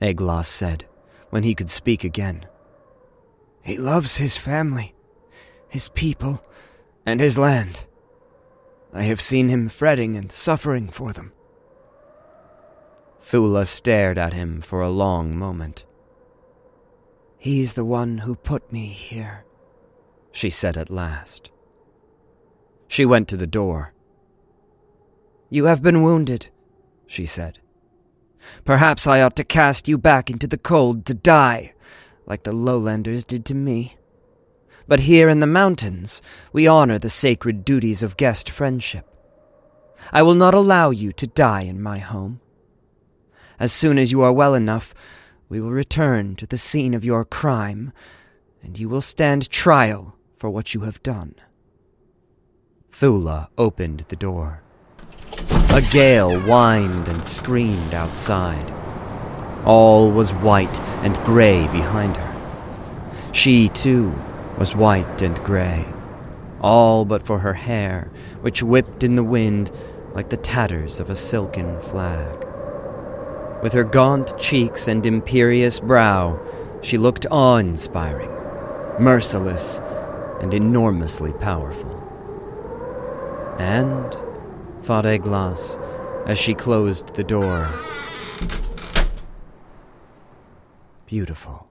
Eglos 0.00 0.46
said, 0.46 0.86
when 1.30 1.42
he 1.42 1.54
could 1.54 1.70
speak 1.70 2.04
again. 2.04 2.46
He 3.62 3.78
loves 3.78 4.16
his 4.16 4.36
family, 4.36 4.94
his 5.68 5.88
people, 5.90 6.44
and 7.06 7.20
his 7.20 7.38
land. 7.38 7.84
I 8.92 9.02
have 9.02 9.20
seen 9.20 9.48
him 9.48 9.68
fretting 9.68 10.16
and 10.16 10.32
suffering 10.32 10.88
for 10.88 11.12
them. 11.12 11.32
Thula 13.20 13.66
stared 13.66 14.18
at 14.18 14.32
him 14.32 14.60
for 14.60 14.80
a 14.80 14.90
long 14.90 15.36
moment. 15.36 15.84
He's 17.38 17.74
the 17.74 17.84
one 17.84 18.18
who 18.18 18.34
put 18.34 18.72
me 18.72 18.86
here, 18.86 19.44
she 20.32 20.50
said 20.50 20.76
at 20.76 20.90
last. 20.90 21.50
She 22.88 23.06
went 23.06 23.28
to 23.28 23.36
the 23.36 23.46
door. 23.46 23.94
You 25.48 25.66
have 25.66 25.82
been 25.82 26.02
wounded, 26.02 26.48
she 27.06 27.26
said. 27.26 27.60
Perhaps 28.64 29.06
I 29.06 29.22
ought 29.22 29.36
to 29.36 29.44
cast 29.44 29.88
you 29.88 29.98
back 29.98 30.30
into 30.30 30.46
the 30.46 30.58
cold 30.58 31.04
to 31.06 31.14
die 31.14 31.74
like 32.30 32.44
the 32.44 32.52
lowlanders 32.52 33.24
did 33.24 33.44
to 33.44 33.54
me. 33.56 33.96
But 34.86 35.00
here 35.00 35.28
in 35.28 35.40
the 35.40 35.48
mountains, 35.48 36.22
we 36.52 36.64
honor 36.64 36.96
the 36.96 37.10
sacred 37.10 37.64
duties 37.64 38.04
of 38.04 38.16
guest 38.16 38.48
friendship. 38.48 39.04
I 40.12 40.22
will 40.22 40.36
not 40.36 40.54
allow 40.54 40.90
you 40.90 41.10
to 41.10 41.26
die 41.26 41.62
in 41.62 41.82
my 41.82 41.98
home. 41.98 42.40
As 43.58 43.72
soon 43.72 43.98
as 43.98 44.12
you 44.12 44.22
are 44.22 44.32
well 44.32 44.54
enough, 44.54 44.94
we 45.48 45.60
will 45.60 45.72
return 45.72 46.36
to 46.36 46.46
the 46.46 46.56
scene 46.56 46.94
of 46.94 47.04
your 47.04 47.24
crime, 47.24 47.92
and 48.62 48.78
you 48.78 48.88
will 48.88 49.00
stand 49.00 49.50
trial 49.50 50.16
for 50.36 50.48
what 50.50 50.72
you 50.72 50.82
have 50.82 51.02
done. 51.02 51.34
Thula 52.92 53.48
opened 53.58 54.04
the 54.08 54.14
door. 54.16 54.62
A 55.70 55.82
gale 55.90 56.38
whined 56.40 57.08
and 57.08 57.24
screamed 57.24 57.94
outside. 57.94 58.72
All 59.64 60.10
was 60.10 60.32
white 60.32 60.80
and 61.04 61.16
gray 61.18 61.68
behind 61.68 62.16
her. 62.16 63.32
She, 63.32 63.68
too, 63.68 64.14
was 64.58 64.74
white 64.74 65.22
and 65.22 65.42
gray, 65.44 65.86
all 66.60 67.04
but 67.04 67.22
for 67.22 67.38
her 67.38 67.54
hair, 67.54 68.10
which 68.40 68.62
whipped 68.62 69.04
in 69.04 69.14
the 69.14 69.24
wind 69.24 69.70
like 70.12 70.30
the 70.30 70.36
tatters 70.36 70.98
of 70.98 71.08
a 71.08 71.16
silken 71.16 71.80
flag. 71.80 72.44
With 73.62 73.72
her 73.72 73.84
gaunt 73.84 74.38
cheeks 74.38 74.88
and 74.88 75.06
imperious 75.06 75.80
brow, 75.80 76.40
she 76.82 76.98
looked 76.98 77.26
awe 77.30 77.58
inspiring, 77.58 78.30
merciless, 78.98 79.80
and 80.40 80.52
enormously 80.52 81.32
powerful. 81.34 81.96
And, 83.58 84.18
thought 84.82 85.04
Eglos, 85.04 85.78
as 86.26 86.38
she 86.38 86.54
closed 86.54 87.14
the 87.14 87.24
door, 87.24 87.68
beautiful. 91.06 91.68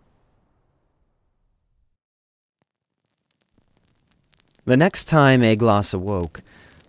The 4.66 4.78
next 4.78 5.06
time 5.06 5.42
Eglos 5.42 5.94
awoke, 5.94 6.42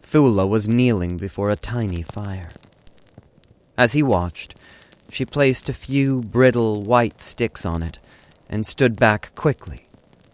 Thula 0.03 0.47
was 0.47 0.69
kneeling 0.69 1.17
before 1.17 1.51
a 1.51 1.57
tiny 1.57 2.03
fire. 2.03 2.51
As 3.79 3.95
he 3.95 4.03
watched, 4.03 4.55
she 5.09 5.25
placed 5.25 5.69
a 5.69 5.73
few 5.73 6.21
brittle 6.21 6.83
white 6.83 7.21
sticks 7.21 7.65
on 7.65 7.83
it 7.83 7.99
and 8.49 8.67
stood 8.67 8.97
back 8.97 9.33
quickly, 9.35 9.87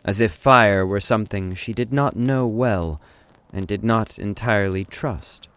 as 0.04 0.20
if 0.20 0.32
fire 0.32 0.84
were 0.86 1.00
something 1.00 1.54
she 1.54 1.72
did 1.72 1.92
not 1.92 2.16
know 2.16 2.46
well 2.46 3.00
and 3.52 3.66
did 3.66 3.84
not 3.84 4.18
entirely 4.18 4.84
trust. 4.84 5.48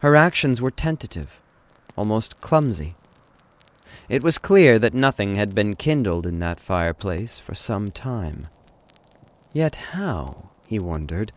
Her 0.00 0.14
actions 0.14 0.62
were 0.62 0.70
tentative, 0.70 1.40
almost 1.96 2.40
clumsy. 2.40 2.94
It 4.08 4.22
was 4.22 4.38
clear 4.38 4.78
that 4.78 4.94
nothing 4.94 5.34
had 5.34 5.54
been 5.54 5.74
kindled 5.76 6.26
in 6.26 6.38
that 6.38 6.60
fireplace 6.60 7.38
for 7.38 7.54
some 7.54 7.88
time. 7.88 8.46
Yet 9.52 9.76
how, 9.92 10.50
he 10.66 10.78
wondered, 10.78 11.32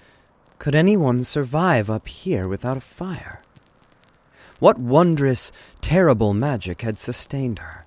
could 0.59 0.75
anyone 0.75 1.23
survive 1.23 1.89
up 1.89 2.07
here 2.07 2.47
without 2.47 2.77
a 2.77 2.81
fire? 2.81 3.41
What 4.59 4.77
wondrous, 4.77 5.51
terrible 5.81 6.35
magic 6.35 6.83
had 6.83 6.99
sustained 6.99 7.59
her? 7.59 7.85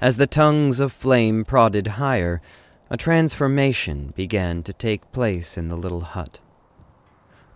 As 0.00 0.18
the 0.18 0.28
tongues 0.28 0.78
of 0.78 0.92
flame 0.92 1.44
prodded 1.44 1.98
higher, 1.98 2.40
a 2.90 2.96
transformation 2.96 4.12
began 4.14 4.62
to 4.62 4.72
take 4.72 5.10
place 5.10 5.58
in 5.58 5.68
the 5.68 5.76
little 5.76 6.02
hut. 6.02 6.38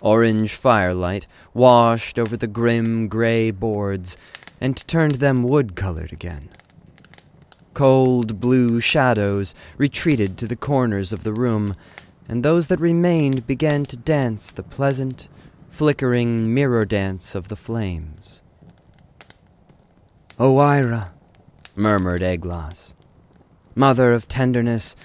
Orange 0.03 0.55
firelight 0.55 1.27
washed 1.55 2.19
over 2.19 2.37
the 2.37 2.47
grim 2.47 3.09
gray 3.09 3.51
boards 3.51 4.19
and 4.61 4.77
turned 4.87 5.17
them 5.17 5.43
wood 5.43 5.75
colored 5.77 6.13
again. 6.13 6.49
Cold 7.75 8.41
blue 8.41 8.81
shadows 8.81 9.55
retreated 9.77 10.39
to 10.39 10.47
the 10.47 10.57
corners 10.57 11.13
of 11.13 11.25
the 11.25 11.33
room, 11.33 11.77
and 12.29 12.43
those 12.43 12.69
that 12.69 12.81
remained 12.81 13.47
began 13.47 13.85
to 13.85 13.97
dance 13.97 14.51
the 14.51 14.63
pleasant, 14.63 15.29
flickering 15.69 16.55
mirror 16.55 16.85
dance 16.85 17.35
of 17.35 17.49
the 17.49 17.57
flames. 17.57 18.41
Oira, 20.39 21.13
murmured 21.75 22.23
Eglos, 22.23 22.95
mother 23.75 24.13
of 24.15 24.27
tenderness, 24.29 24.97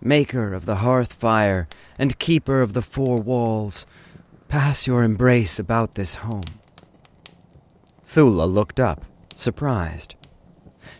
maker 0.00 0.52
of 0.52 0.66
the 0.66 0.76
hearth 0.76 1.12
fire, 1.12 1.68
and 1.98 2.18
keeper 2.18 2.60
of 2.60 2.72
the 2.72 2.82
four 2.82 3.18
walls, 3.18 3.86
pass 4.48 4.86
your 4.86 5.02
embrace 5.02 5.58
about 5.58 5.94
this 5.94 6.16
home. 6.16 6.42
Thula 8.06 8.52
looked 8.52 8.80
up, 8.80 9.04
surprised. 9.34 10.14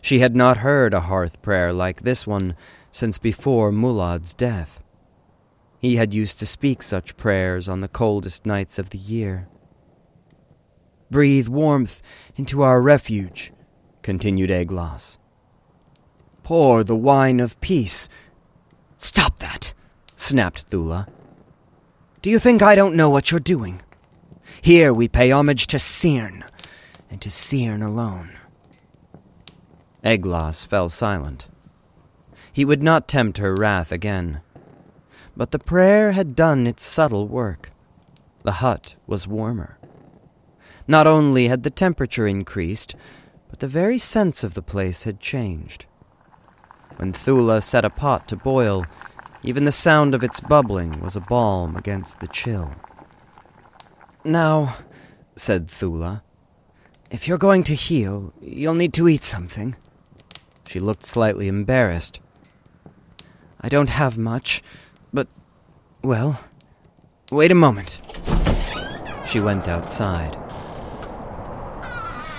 She 0.00 0.18
had 0.18 0.36
not 0.36 0.58
heard 0.58 0.92
a 0.94 1.02
hearth 1.02 1.40
prayer 1.42 1.72
like 1.72 2.02
this 2.02 2.26
one 2.26 2.54
since 2.90 3.18
before 3.18 3.72
Mulad's 3.72 4.34
death. 4.34 4.80
He 5.78 5.96
had 5.96 6.14
used 6.14 6.38
to 6.38 6.46
speak 6.46 6.82
such 6.82 7.16
prayers 7.16 7.68
on 7.68 7.80
the 7.80 7.88
coldest 7.88 8.46
nights 8.46 8.78
of 8.78 8.90
the 8.90 8.98
year. 8.98 9.48
Breathe 11.10 11.48
warmth 11.48 12.02
into 12.34 12.62
our 12.62 12.82
refuge, 12.82 13.52
continued 14.02 14.50
Eglos. 14.50 15.18
Pour 16.42 16.82
the 16.82 16.96
wine 16.96 17.40
of 17.40 17.60
peace. 17.60 18.08
Stop 18.96 19.38
that, 19.38 19.74
snapped 20.16 20.70
Thula. 20.70 21.08
Do 22.26 22.32
you 22.32 22.40
think 22.40 22.60
I 22.60 22.74
don't 22.74 22.96
know 22.96 23.08
what 23.08 23.30
you're 23.30 23.38
doing? 23.38 23.82
Here 24.60 24.92
we 24.92 25.06
pay 25.06 25.30
homage 25.30 25.68
to 25.68 25.78
Cyrn, 25.78 26.44
and 27.08 27.22
to 27.22 27.30
Cyrn 27.30 27.84
alone. 27.84 28.32
Eglos 30.02 30.66
fell 30.66 30.88
silent. 30.88 31.46
He 32.52 32.64
would 32.64 32.82
not 32.82 33.06
tempt 33.06 33.38
her 33.38 33.54
wrath 33.54 33.92
again. 33.92 34.40
But 35.36 35.52
the 35.52 35.60
prayer 35.60 36.10
had 36.10 36.34
done 36.34 36.66
its 36.66 36.82
subtle 36.82 37.28
work. 37.28 37.70
The 38.42 38.58
hut 38.58 38.96
was 39.06 39.28
warmer. 39.28 39.78
Not 40.88 41.06
only 41.06 41.46
had 41.46 41.62
the 41.62 41.70
temperature 41.70 42.26
increased, 42.26 42.96
but 43.48 43.60
the 43.60 43.68
very 43.68 43.98
sense 43.98 44.42
of 44.42 44.54
the 44.54 44.62
place 44.62 45.04
had 45.04 45.20
changed. 45.20 45.86
When 46.96 47.12
Thula 47.12 47.62
set 47.62 47.84
a 47.84 47.88
pot 47.88 48.26
to 48.26 48.36
boil, 48.36 48.84
even 49.42 49.64
the 49.64 49.72
sound 49.72 50.14
of 50.14 50.24
its 50.24 50.40
bubbling 50.40 51.00
was 51.00 51.16
a 51.16 51.20
balm 51.20 51.76
against 51.76 52.20
the 52.20 52.28
chill. 52.28 52.74
Now, 54.24 54.76
said 55.36 55.68
Thula, 55.68 56.22
if 57.10 57.28
you're 57.28 57.38
going 57.38 57.62
to 57.64 57.74
heal, 57.74 58.32
you'll 58.40 58.74
need 58.74 58.92
to 58.94 59.08
eat 59.08 59.22
something. 59.22 59.76
She 60.66 60.80
looked 60.80 61.06
slightly 61.06 61.46
embarrassed. 61.46 62.20
I 63.60 63.68
don't 63.68 63.90
have 63.90 64.18
much, 64.18 64.62
but, 65.12 65.28
well, 66.02 66.40
wait 67.30 67.52
a 67.52 67.54
moment. 67.54 68.00
She 69.24 69.40
went 69.40 69.68
outside. 69.68 70.36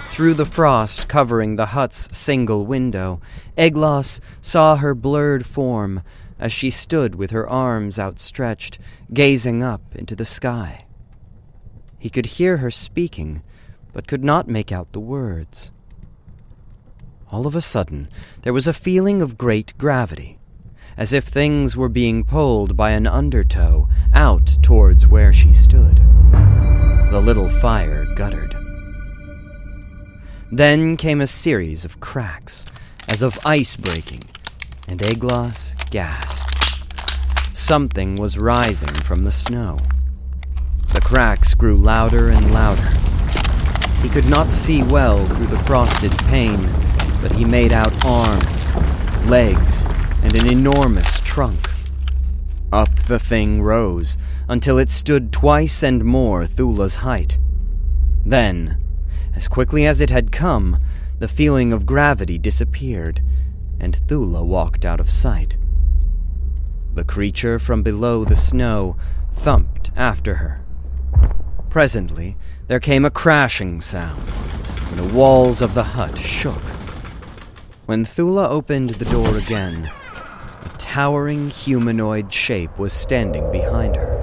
Through 0.07 0.33
the 0.33 0.45
frost 0.45 1.07
covering 1.07 1.55
the 1.55 1.67
hut's 1.67 2.15
single 2.17 2.65
window, 2.65 3.21
Eglos 3.57 4.19
saw 4.41 4.75
her 4.77 4.95
blurred 4.95 5.45
form 5.45 6.01
as 6.39 6.51
she 6.51 6.69
stood 6.69 7.15
with 7.15 7.31
her 7.31 7.49
arms 7.49 7.99
outstretched, 7.99 8.79
gazing 9.13 9.63
up 9.63 9.81
into 9.95 10.15
the 10.15 10.25
sky. 10.25 10.85
He 11.99 12.09
could 12.09 12.25
hear 12.37 12.57
her 12.57 12.71
speaking, 12.71 13.41
but 13.93 14.07
could 14.07 14.23
not 14.23 14.47
make 14.47 14.71
out 14.71 14.91
the 14.91 14.99
words. 14.99 15.71
All 17.31 17.47
of 17.47 17.55
a 17.55 17.61
sudden, 17.61 18.07
there 18.43 18.53
was 18.53 18.67
a 18.67 18.73
feeling 18.73 19.21
of 19.21 19.37
great 19.37 19.77
gravity, 19.77 20.37
as 20.95 21.11
if 21.13 21.25
things 21.25 21.75
were 21.75 21.89
being 21.89 22.23
pulled 22.23 22.75
by 22.75 22.91
an 22.91 23.07
undertow 23.07 23.87
out 24.13 24.57
towards 24.61 25.07
where 25.07 25.33
she 25.33 25.53
stood. 25.53 25.97
The 27.11 27.21
little 27.23 27.49
fire 27.49 28.05
guttered. 28.15 28.55
Then 30.51 30.95
came 30.95 31.19
a 31.19 31.27
series 31.27 31.83
of 31.83 31.99
cracks, 31.99 32.65
as 33.07 33.21
of 33.21 33.39
ice 33.45 33.75
breaking, 33.75 34.21
and 34.87 34.99
Eglos 34.99 35.73
gasped. 35.89 37.55
Something 37.55 38.15
was 38.15 38.37
rising 38.37 38.87
from 38.89 39.23
the 39.23 39.31
snow. 39.31 39.77
The 40.93 41.01
cracks 41.01 41.53
grew 41.53 41.75
louder 41.75 42.29
and 42.29 42.53
louder. 42.53 42.89
He 44.01 44.09
could 44.09 44.29
not 44.29 44.51
see 44.51 44.83
well 44.83 45.25
through 45.25 45.47
the 45.47 45.59
frosted 45.59 46.17
pane, 46.27 46.69
but 47.21 47.33
he 47.33 47.43
made 47.43 47.73
out 47.73 48.05
arms, 48.05 48.75
legs, 49.25 49.85
and 50.23 50.35
an 50.35 50.51
enormous 50.51 51.19
trunk. 51.19 51.69
Up 52.71 52.93
the 53.05 53.19
thing 53.19 53.61
rose 53.61 54.17
until 54.47 54.77
it 54.77 54.89
stood 54.89 55.33
twice 55.33 55.83
and 55.83 56.05
more 56.05 56.45
Thula's 56.45 56.95
height. 56.95 57.37
Then, 58.25 58.77
as 59.35 59.47
quickly 59.47 59.85
as 59.85 59.99
it 59.99 60.09
had 60.09 60.31
come, 60.31 60.77
the 61.19 61.27
feeling 61.27 61.73
of 61.73 61.85
gravity 61.85 62.37
disappeared, 62.37 63.21
and 63.79 63.95
Thula 63.95 64.43
walked 64.43 64.85
out 64.85 64.99
of 64.99 65.09
sight. 65.09 65.57
The 66.93 67.03
creature 67.03 67.59
from 67.59 67.83
below 67.83 68.25
the 68.25 68.35
snow 68.35 68.97
thumped 69.31 69.91
after 69.95 70.35
her. 70.35 70.61
Presently, 71.69 72.37
there 72.67 72.79
came 72.79 73.05
a 73.05 73.11
crashing 73.11 73.81
sound, 73.81 74.23
and 74.89 74.97
the 74.97 75.13
walls 75.13 75.61
of 75.61 75.73
the 75.73 75.83
hut 75.83 76.17
shook. 76.17 76.61
When 77.85 78.03
Thula 78.03 78.49
opened 78.49 78.91
the 78.91 79.05
door 79.05 79.37
again, 79.37 79.91
a 80.65 80.69
towering 80.77 81.49
humanoid 81.49 82.33
shape 82.33 82.77
was 82.77 82.93
standing 82.93 83.51
behind 83.51 83.95
her. 83.95 84.17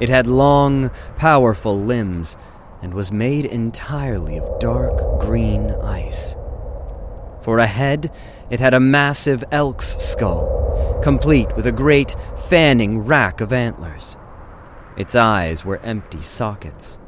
It 0.00 0.08
had 0.08 0.26
long, 0.26 0.90
powerful 1.16 1.78
limbs 1.78 2.36
and 2.82 2.92
was 2.94 3.12
made 3.12 3.44
entirely 3.44 4.36
of 4.36 4.58
dark 4.58 5.20
green 5.20 5.70
ice. 5.82 6.36
For 7.44 7.58
a 7.58 7.66
head, 7.66 8.10
it 8.48 8.58
had 8.58 8.72
a 8.72 8.80
massive 8.80 9.44
elk's 9.52 9.98
skull, 10.02 10.98
complete 11.02 11.54
with 11.54 11.66
a 11.66 11.72
great 11.72 12.16
fanning 12.48 13.00
rack 13.00 13.42
of 13.42 13.52
antlers. 13.52 14.16
Its 14.96 15.14
eyes 15.14 15.62
were 15.62 15.76
empty 15.80 16.22
sockets. 16.22 16.98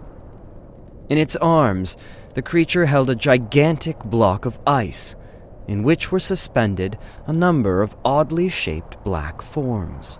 In 1.08 1.16
its 1.16 1.36
arms, 1.36 1.96
the 2.34 2.42
creature 2.42 2.84
held 2.84 3.08
a 3.08 3.14
gigantic 3.14 3.98
block 4.04 4.44
of 4.44 4.58
ice 4.66 5.16
in 5.66 5.82
which 5.82 6.12
were 6.12 6.20
suspended 6.20 6.98
a 7.26 7.32
number 7.32 7.80
of 7.80 7.96
oddly 8.04 8.50
shaped 8.50 9.02
black 9.04 9.40
forms. 9.40 10.18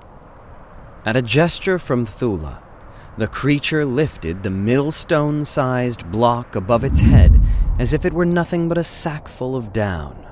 At 1.05 1.16
a 1.16 1.20
gesture 1.20 1.79
from 1.79 2.07
Thula, 2.07 2.62
the 3.18 3.26
creature 3.26 3.85
lifted 3.85 4.42
the 4.42 4.50
millstone 4.50 5.44
sized 5.44 6.11
block 6.11 6.55
above 6.55 6.85
its 6.85 7.00
head 7.00 7.40
as 7.79 7.92
if 7.92 8.05
it 8.05 8.12
were 8.12 8.26
nothing 8.26 8.68
but 8.68 8.79
a 8.79 8.85
sackful 8.85 9.57
of 9.57 9.72
down. 9.72 10.26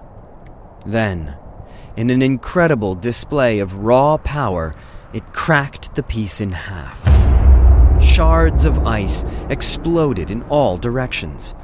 Then, 0.87 1.37
In 1.97 2.11
an 2.11 2.23
incredible 2.23 2.97
display 2.97 3.61
of 3.61 3.77
raw 3.77 4.17
power, 4.17 4.75
it 5.13 5.33
cracked 5.33 5.95
the 5.95 6.03
piece 6.03 6.41
in 6.41 6.51
half. 6.51 7.01
Shards 8.03 8.65
of 8.65 8.85
ice 8.85 9.25
exploded 9.49 10.29
in 10.29 10.43
all 10.45 10.77
directions, 10.77 11.55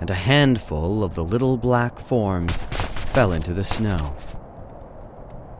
and 0.00 0.10
a 0.10 0.14
handful 0.14 1.04
of 1.04 1.14
the 1.14 1.22
little 1.22 1.56
black 1.56 2.00
forms 2.00 2.62
fell 2.62 3.32
into 3.32 3.54
the 3.54 3.62
snow. 3.62 4.16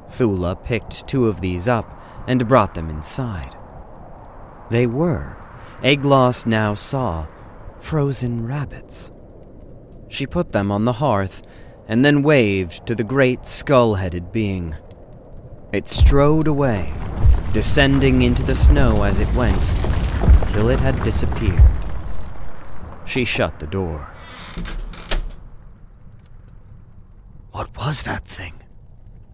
Thula 0.09 0.57
picked 0.65 1.07
two 1.07 1.29
of 1.29 1.41
these 1.41 1.69
up 1.69 1.89
and 2.27 2.49
brought 2.49 2.75
them 2.75 2.91
inside. 2.91 3.58
They 4.71 4.87
were, 4.87 5.37
Eglos 5.83 6.47
now 6.47 6.75
saw, 6.75 7.27
frozen 7.79 8.47
rabbits. 8.47 9.11
She 10.09 10.27
put 10.27 10.53
them 10.53 10.71
on 10.71 10.85
the 10.85 10.95
hearth 10.95 11.43
and 11.87 12.05
then 12.05 12.23
waved 12.23 12.87
to 12.87 12.95
the 12.95 13.05
great 13.05 13.47
skull 13.47 13.95
headed 13.95 14.31
being. 14.31 14.77
It 15.73 15.87
strode 15.87 16.49
away, 16.49 16.93
descending 17.53 18.23
into 18.23 18.43
the 18.43 18.55
snow 18.55 19.05
as 19.05 19.21
it 19.21 19.33
went, 19.35 19.63
till 20.49 20.69
it 20.69 20.81
had 20.81 21.03
disappeared. 21.03 21.63
She 23.05 23.25
shut 23.25 23.59
the 23.59 23.67
door. 23.67 24.13
What 27.53 27.75
was 27.77 28.03
that 28.03 28.25
thing? 28.25 28.55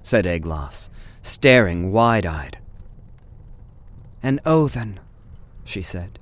said 0.03 0.27
Eglos, 0.27 0.91
staring 1.23 1.91
wide 1.91 2.27
eyed. 2.27 2.59
An 4.23 4.41
Othen, 4.45 5.01
she 5.65 5.83
said. 5.83 6.19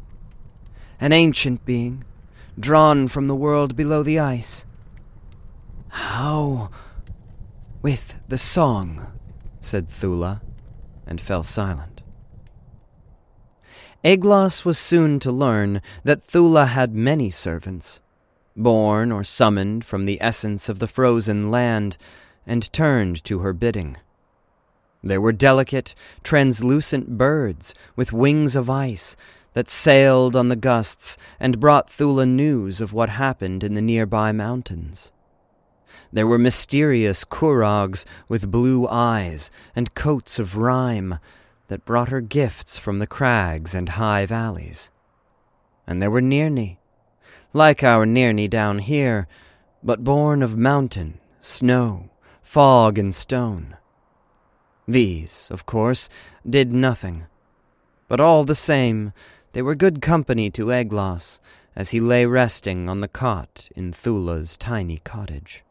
An 1.00 1.12
ancient 1.12 1.64
being, 1.64 2.04
drawn 2.58 3.08
from 3.08 3.26
the 3.26 3.34
world 3.34 3.76
below 3.76 4.02
the 4.02 4.18
ice. 4.18 4.64
How? 5.88 6.70
With 7.82 8.22
the 8.28 8.38
song, 8.38 9.12
said 9.60 9.88
Thula, 9.88 10.40
and 11.06 11.20
fell 11.20 11.42
silent. 11.42 12.02
Eglos 14.04 14.64
was 14.64 14.78
soon 14.78 15.18
to 15.20 15.30
learn 15.30 15.80
that 16.02 16.22
Thula 16.22 16.66
had 16.66 16.94
many 16.94 17.30
servants, 17.30 18.00
born 18.56 19.12
or 19.12 19.22
summoned 19.22 19.84
from 19.84 20.06
the 20.06 20.20
essence 20.20 20.68
of 20.68 20.78
the 20.78 20.88
frozen 20.88 21.50
land, 21.50 21.96
and 22.46 22.72
turned 22.72 23.22
to 23.24 23.40
her 23.40 23.52
bidding. 23.52 23.96
There 25.02 25.20
were 25.20 25.32
delicate, 25.32 25.94
translucent 26.22 27.18
birds 27.18 27.74
with 27.96 28.12
wings 28.12 28.54
of 28.54 28.70
ice 28.70 29.16
that 29.54 29.68
sailed 29.68 30.36
on 30.36 30.48
the 30.48 30.56
gusts 30.56 31.18
and 31.40 31.60
brought 31.60 31.90
Thula 31.90 32.26
news 32.26 32.80
of 32.80 32.92
what 32.92 33.10
happened 33.10 33.64
in 33.64 33.74
the 33.74 33.82
nearby 33.82 34.32
mountains. 34.32 35.12
There 36.12 36.26
were 36.26 36.38
mysterious 36.38 37.24
Kurogs 37.24 38.04
with 38.28 38.50
blue 38.50 38.86
eyes 38.86 39.50
and 39.74 39.94
coats 39.94 40.38
of 40.38 40.56
rime 40.56 41.18
that 41.68 41.84
brought 41.84 42.10
her 42.10 42.20
gifts 42.20 42.78
from 42.78 42.98
the 42.98 43.06
crags 43.06 43.74
and 43.74 43.88
high 43.90 44.26
valleys. 44.26 44.90
And 45.86 46.00
there 46.00 46.10
were 46.10 46.20
Nirni, 46.20 46.76
like 47.52 47.82
our 47.82 48.06
Nirni 48.06 48.48
down 48.48 48.78
here, 48.78 49.26
but 49.82 50.04
born 50.04 50.42
of 50.42 50.56
mountain, 50.56 51.18
snow, 51.40 52.10
fog, 52.42 52.98
and 52.98 53.14
stone. 53.14 53.76
These, 54.86 55.50
of 55.50 55.66
course, 55.66 56.08
did 56.48 56.72
nothing. 56.72 57.26
But 58.08 58.20
all 58.20 58.44
the 58.44 58.54
same, 58.54 59.12
they 59.52 59.62
were 59.62 59.74
good 59.74 60.02
company 60.02 60.50
to 60.50 60.72
Eglos 60.72 61.40
as 61.74 61.90
he 61.90 62.00
lay 62.00 62.26
resting 62.26 62.88
on 62.88 63.00
the 63.00 63.08
cot 63.08 63.68
in 63.74 63.92
Thula's 63.92 64.56
tiny 64.56 64.98
cottage. 64.98 65.64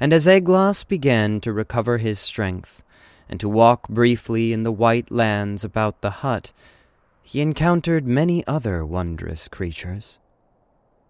And 0.00 0.12
as 0.12 0.26
Eglos 0.26 0.84
began 0.86 1.40
to 1.40 1.52
recover 1.52 1.98
his 1.98 2.18
strength, 2.18 2.82
and 3.28 3.40
to 3.40 3.48
walk 3.48 3.88
briefly 3.88 4.52
in 4.52 4.62
the 4.62 4.72
white 4.72 5.10
lands 5.10 5.64
about 5.64 6.00
the 6.00 6.10
hut, 6.10 6.52
he 7.22 7.40
encountered 7.40 8.06
many 8.06 8.46
other 8.46 8.84
wondrous 8.84 9.48
creatures. 9.48 10.18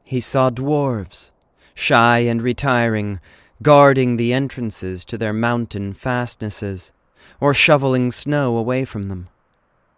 He 0.05 0.21
saw 0.21 0.51
dwarves, 0.51 1.31
shy 1.75 2.21
and 2.21 2.41
retiring, 2.41 3.21
guarding 3.63 4.17
the 4.17 4.33
entrances 4.33 5.05
to 5.05 5.17
their 5.17 5.33
mountain 5.33 5.93
fastnesses, 5.93 6.93
or 7.41 7.55
shoveling 7.55 8.11
snow 8.11 8.57
away 8.57 8.85
from 8.85 9.09
them. 9.09 9.29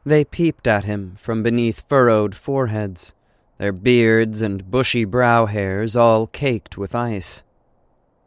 They 0.04 0.24
peeped 0.24 0.66
at 0.66 0.84
him 0.84 1.14
from 1.16 1.42
beneath 1.42 1.88
furrowed 1.88 2.34
foreheads, 2.34 3.14
their 3.58 3.72
beards 3.72 4.42
and 4.42 4.70
bushy 4.70 5.04
brow 5.04 5.46
hairs 5.46 5.96
all 5.96 6.26
caked 6.26 6.76
with 6.76 6.94
ice. 6.94 7.42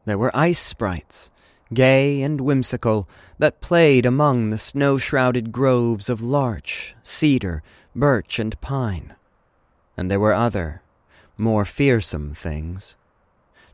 There 0.06 0.18
were 0.18 0.36
ice 0.36 0.60
sprites, 0.60 1.30
gay 1.74 2.22
and 2.22 2.42
whimsical, 2.42 3.08
that 3.38 3.62
played 3.62 4.06
among 4.06 4.50
the 4.50 4.58
snow 4.58 4.98
shrouded 4.98 5.52
groves 5.52 6.10
of 6.10 6.22
larch, 6.22 6.96
cedar, 7.04 7.62
birch, 7.96 8.40
and 8.40 8.60
pine. 8.60 9.16
And 9.96 10.10
there 10.10 10.20
were 10.20 10.34
other, 10.34 10.82
more 11.38 11.64
fearsome 11.64 12.34
things 12.34 12.98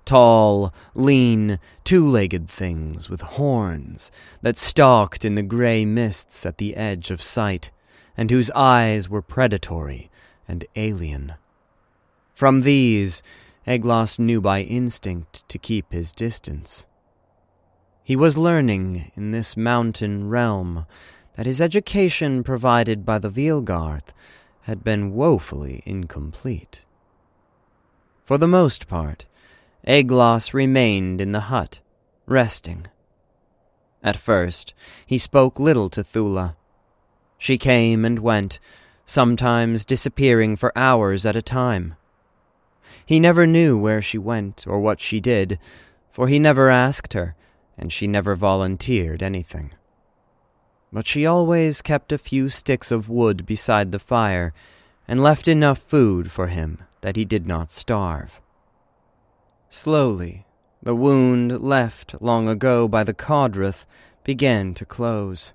tall, 0.06 0.74
lean, 0.94 1.60
two 1.84 2.08
legged 2.08 2.50
things 2.50 3.10
with 3.10 3.22
horns 3.22 4.12
that 4.42 4.58
stalked 4.58 5.26
in 5.26 5.36
the 5.36 5.44
gray 5.44 5.86
mists 5.86 6.46
at 6.46 6.58
the 6.58 6.76
edge 6.76 7.12
of 7.12 7.22
sight, 7.22 7.72
and 8.16 8.32
whose 8.32 8.52
eyes 8.52 9.10
were 9.10 9.22
predatory 9.22 10.10
and 10.48 10.66
alien. 10.76 11.34
From 12.34 12.62
these, 12.62 13.24
Eglos 13.68 14.20
knew 14.20 14.42
by 14.42 14.62
instinct 14.62 15.48
to 15.50 15.58
keep 15.58 15.92
his 15.92 16.12
distance. 16.12 16.86
He 18.04 18.16
was 18.16 18.38
learning 18.38 19.12
in 19.16 19.32
this 19.32 19.58
mountain 19.58 20.30
realm 20.30 20.86
that 21.34 21.48
his 21.48 21.60
education 21.60 22.44
provided 22.44 23.06
by 23.06 23.18
the 23.18 23.30
Vielgarth 23.30 24.14
had 24.62 24.84
been 24.84 25.14
woefully 25.14 25.82
incomplete. 25.86 26.86
For 28.24 28.38
the 28.38 28.48
most 28.48 28.88
part, 28.88 29.26
Eglos 29.88 30.54
remained 30.54 31.22
in 31.22 31.32
the 31.32 31.42
hut, 31.42 31.80
resting. 32.26 32.88
At 34.02 34.18
first, 34.18 34.74
he 35.06 35.18
spoke 35.18 35.60
little 35.60 35.90
to 35.90 36.04
Thula. 36.04 36.56
She 37.38 37.58
came 37.58 38.04
and 38.04 38.20
went, 38.20 38.60
sometimes 39.06 39.86
disappearing 39.86 40.56
for 40.56 40.76
hours 40.76 41.26
at 41.26 41.36
a 41.36 41.42
time. 41.42 41.96
He 43.06 43.20
never 43.20 43.46
knew 43.46 43.78
where 43.78 44.02
she 44.02 44.18
went 44.18 44.66
or 44.68 44.80
what 44.80 45.00
she 45.00 45.20
did, 45.20 45.60
for 46.12 46.28
he 46.28 46.40
never 46.40 46.70
asked 46.70 47.14
her, 47.14 47.36
and 47.78 47.94
she 47.94 48.08
never 48.08 48.36
volunteered 48.36 49.22
anything. 49.22 49.72
But 50.92 51.06
she 51.06 51.26
always 51.26 51.84
kept 51.84 52.12
a 52.12 52.18
few 52.18 52.50
sticks 52.50 52.90
of 52.90 53.10
wood 53.10 53.46
beside 53.46 53.92
the 53.92 54.00
fire, 54.00 54.54
and 55.08 55.22
left 55.22 55.48
enough 55.48 55.78
food 55.78 56.32
for 56.32 56.48
him 56.48 56.80
that 57.02 57.16
he 57.16 57.26
did 57.26 57.46
not 57.46 57.72
starve. 57.72 58.42
Slowly, 59.76 60.46
the 60.82 60.96
wound 60.96 61.62
left 61.62 62.16
long 62.22 62.48
ago 62.48 62.88
by 62.88 63.04
the 63.04 63.14
Codrith 63.14 63.86
began 64.24 64.74
to 64.76 64.86
close, 64.86 65.52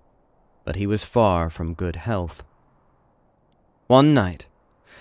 but 0.62 0.76
he 0.76 0.87
was 0.87 1.06
far 1.06 1.48
from 1.48 1.72
good 1.72 1.96
health. 1.96 2.44
One 3.87 4.12
night, 4.12 4.44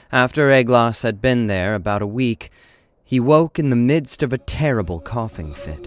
after 0.10 0.49
Eglos 0.49 1.03
had 1.03 1.21
been 1.21 1.47
there 1.47 1.75
about 1.75 2.01
a 2.01 2.08
week, 2.08 2.49
he 3.03 3.19
woke 3.19 3.60
in 3.60 3.69
the 3.69 3.75
midst 3.75 4.23
of 4.23 4.32
a 4.32 4.38
terrible 4.38 5.01
coughing 5.01 5.53
fit. 5.53 5.86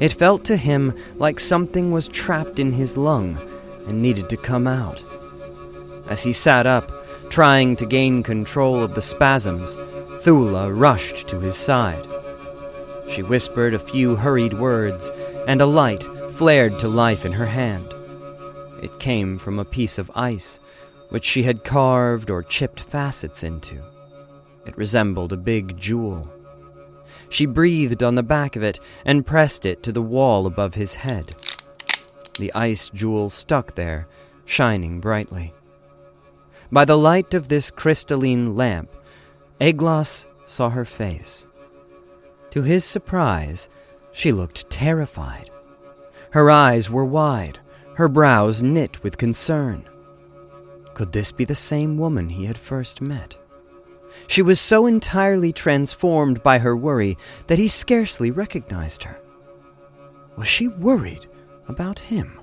It 0.00 0.14
felt 0.14 0.42
to 0.46 0.56
him 0.56 0.96
like 1.16 1.38
something 1.38 1.92
was 1.92 2.08
trapped 2.08 2.58
in 2.58 2.72
his 2.72 2.96
lung 2.96 3.38
and 3.86 4.00
needed 4.00 4.30
to 4.30 4.38
come 4.38 4.66
out. 4.66 5.04
As 6.08 6.22
he 6.22 6.32
sat 6.32 6.66
up, 6.66 6.90
trying 7.28 7.76
to 7.76 7.84
gain 7.84 8.22
control 8.22 8.82
of 8.82 8.94
the 8.94 9.02
spasms, 9.02 9.76
Thula 10.22 10.72
rushed 10.74 11.28
to 11.28 11.38
his 11.38 11.56
side. 11.56 12.06
She 13.08 13.22
whispered 13.22 13.74
a 13.74 13.78
few 13.78 14.16
hurried 14.16 14.54
words, 14.54 15.10
and 15.46 15.60
a 15.60 15.66
light 15.66 16.02
flared 16.02 16.72
to 16.80 16.88
life 16.88 17.24
in 17.24 17.32
her 17.32 17.46
hand. 17.46 17.84
It 18.82 18.98
came 18.98 19.38
from 19.38 19.58
a 19.58 19.64
piece 19.64 19.98
of 19.98 20.10
ice, 20.14 20.60
which 21.10 21.24
she 21.24 21.42
had 21.42 21.64
carved 21.64 22.30
or 22.30 22.42
chipped 22.42 22.80
facets 22.80 23.42
into. 23.42 23.76
It 24.66 24.76
resembled 24.76 25.32
a 25.32 25.36
big 25.36 25.76
jewel. 25.76 26.32
She 27.28 27.46
breathed 27.46 28.02
on 28.02 28.14
the 28.14 28.22
back 28.22 28.56
of 28.56 28.62
it 28.62 28.80
and 29.04 29.26
pressed 29.26 29.66
it 29.66 29.82
to 29.82 29.92
the 29.92 30.02
wall 30.02 30.46
above 30.46 30.74
his 30.74 30.96
head. 30.96 31.34
The 32.38 32.52
ice 32.54 32.88
jewel 32.88 33.30
stuck 33.30 33.74
there, 33.74 34.06
shining 34.44 35.00
brightly. 35.00 35.52
By 36.70 36.84
the 36.84 36.96
light 36.96 37.34
of 37.34 37.48
this 37.48 37.70
crystalline 37.70 38.56
lamp, 38.56 38.90
Eglos 39.60 40.26
saw 40.46 40.70
her 40.70 40.84
face. 40.84 41.46
To 42.52 42.60
his 42.60 42.84
surprise, 42.84 43.70
she 44.12 44.30
looked 44.30 44.68
terrified. 44.68 45.50
Her 46.32 46.50
eyes 46.50 46.90
were 46.90 47.04
wide, 47.04 47.58
her 47.96 48.08
brows 48.08 48.62
knit 48.62 49.02
with 49.02 49.16
concern. 49.16 49.88
Could 50.92 51.12
this 51.12 51.32
be 51.32 51.46
the 51.46 51.54
same 51.54 51.96
woman 51.96 52.28
he 52.28 52.44
had 52.44 52.58
first 52.58 53.00
met? 53.00 53.38
She 54.26 54.42
was 54.42 54.60
so 54.60 54.84
entirely 54.84 55.50
transformed 55.50 56.42
by 56.42 56.58
her 56.58 56.76
worry 56.76 57.16
that 57.46 57.58
he 57.58 57.68
scarcely 57.68 58.30
recognized 58.30 59.04
her. 59.04 59.18
Was 60.36 60.46
she 60.46 60.68
worried 60.68 61.26
about 61.68 61.98
him? 61.98 62.38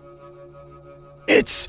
It's. 1.28 1.68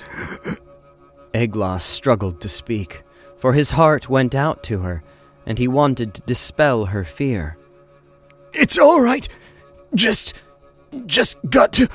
Eglos 1.35 1.83
struggled 1.83 2.41
to 2.41 2.49
speak, 2.49 3.03
for 3.37 3.53
his 3.53 3.73
heart 3.73 4.09
went 4.09 4.35
out 4.35 4.63
to 4.63 4.79
her, 4.81 5.03
and 5.45 5.59
he 5.59 5.69
wanted 5.69 6.15
to 6.15 6.23
dispel 6.23 6.87
her 6.87 7.05
fear. 7.05 7.59
It's 8.53 8.79
all 8.79 9.01
right. 9.01 9.29
Just. 9.95 10.35
just 11.07 11.39
got 11.49 11.73
to. 11.75 11.89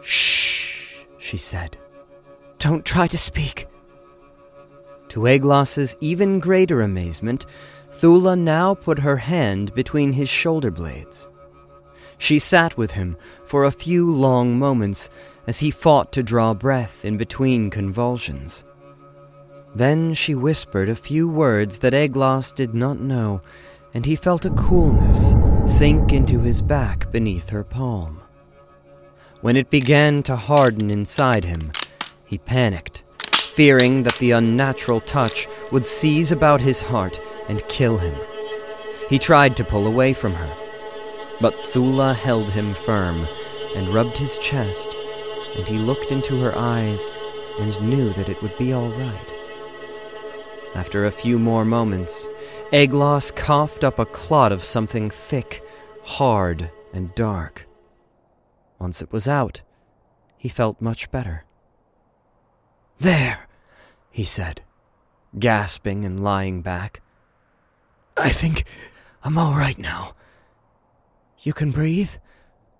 Shh, 0.00 1.04
she 1.18 1.36
said. 1.36 1.76
Don't 2.58 2.84
try 2.84 3.06
to 3.06 3.18
speak. 3.18 3.66
To 5.08 5.20
Eglos's 5.20 5.96
even 6.00 6.38
greater 6.40 6.80
amazement, 6.82 7.46
Thula 7.90 8.36
now 8.38 8.74
put 8.74 8.98
her 8.98 9.16
hand 9.16 9.74
between 9.74 10.12
his 10.12 10.28
shoulder 10.28 10.70
blades. 10.70 11.28
She 12.18 12.38
sat 12.38 12.76
with 12.76 12.92
him 12.92 13.16
for 13.44 13.64
a 13.64 13.70
few 13.70 14.10
long 14.10 14.58
moments 14.58 15.10
as 15.46 15.60
he 15.60 15.70
fought 15.70 16.12
to 16.12 16.22
draw 16.22 16.54
breath 16.54 17.04
in 17.04 17.16
between 17.16 17.70
convulsions. 17.70 18.64
Then 19.74 20.14
she 20.14 20.34
whispered 20.34 20.88
a 20.88 20.94
few 20.94 21.28
words 21.28 21.78
that 21.78 21.92
Eglos 21.92 22.54
did 22.54 22.74
not 22.74 22.98
know, 22.98 23.42
and 23.96 24.04
he 24.04 24.14
felt 24.14 24.44
a 24.44 24.50
coolness 24.50 25.34
sink 25.64 26.12
into 26.12 26.38
his 26.40 26.60
back 26.60 27.10
beneath 27.10 27.48
her 27.48 27.64
palm. 27.64 28.20
When 29.40 29.56
it 29.56 29.70
began 29.70 30.22
to 30.24 30.36
harden 30.36 30.90
inside 30.90 31.46
him, 31.46 31.72
he 32.26 32.36
panicked, 32.36 33.04
fearing 33.32 34.02
that 34.02 34.16
the 34.16 34.32
unnatural 34.32 35.00
touch 35.00 35.48
would 35.72 35.86
seize 35.86 36.30
about 36.30 36.60
his 36.60 36.82
heart 36.82 37.18
and 37.48 37.66
kill 37.68 37.96
him. 37.96 38.14
He 39.08 39.18
tried 39.18 39.56
to 39.56 39.64
pull 39.64 39.86
away 39.86 40.12
from 40.12 40.34
her, 40.34 40.56
but 41.40 41.56
Thula 41.56 42.14
held 42.14 42.50
him 42.50 42.74
firm 42.74 43.26
and 43.74 43.94
rubbed 43.94 44.18
his 44.18 44.36
chest, 44.36 44.94
and 45.56 45.66
he 45.66 45.78
looked 45.78 46.12
into 46.12 46.38
her 46.42 46.54
eyes 46.54 47.10
and 47.60 47.80
knew 47.80 48.12
that 48.12 48.28
it 48.28 48.42
would 48.42 48.58
be 48.58 48.74
all 48.74 48.90
right. 48.90 49.32
After 50.74 51.06
a 51.06 51.10
few 51.10 51.38
more 51.38 51.64
moments, 51.64 52.28
Eglos 52.72 53.34
coughed 53.34 53.84
up 53.84 53.98
a 53.98 54.04
clot 54.04 54.50
of 54.50 54.64
something 54.64 55.08
thick, 55.08 55.62
hard, 56.02 56.70
and 56.92 57.14
dark. 57.14 57.66
Once 58.80 59.00
it 59.00 59.12
was 59.12 59.28
out, 59.28 59.62
he 60.36 60.48
felt 60.48 60.80
much 60.80 61.10
better. 61.12 61.44
There, 62.98 63.46
he 64.10 64.24
said, 64.24 64.62
gasping 65.38 66.04
and 66.04 66.22
lying 66.22 66.60
back. 66.60 67.02
I 68.16 68.30
think 68.30 68.64
I'm 69.22 69.38
all 69.38 69.52
right 69.52 69.78
now. 69.78 70.12
You 71.40 71.52
can 71.52 71.70
breathe? 71.70 72.10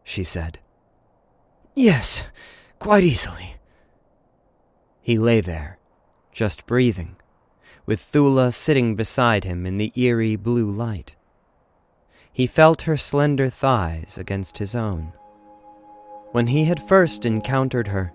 she 0.02 0.24
said. 0.24 0.58
Yes, 1.74 2.24
quite 2.80 3.04
easily. 3.04 3.56
He 5.00 5.18
lay 5.18 5.40
there, 5.40 5.78
just 6.32 6.66
breathing, 6.66 7.16
with 7.86 8.00
Thula 8.00 8.52
sitting 8.52 8.96
beside 8.96 9.44
him 9.44 9.64
in 9.64 9.76
the 9.76 9.92
eerie 9.94 10.36
blue 10.36 10.70
light. 10.70 11.14
He 12.32 12.46
felt 12.46 12.82
her 12.82 12.96
slender 12.96 13.48
thighs 13.48 14.18
against 14.18 14.58
his 14.58 14.74
own. 14.74 15.12
When 16.32 16.48
he 16.48 16.64
had 16.64 16.82
first 16.82 17.24
encountered 17.24 17.88
her, 17.88 18.12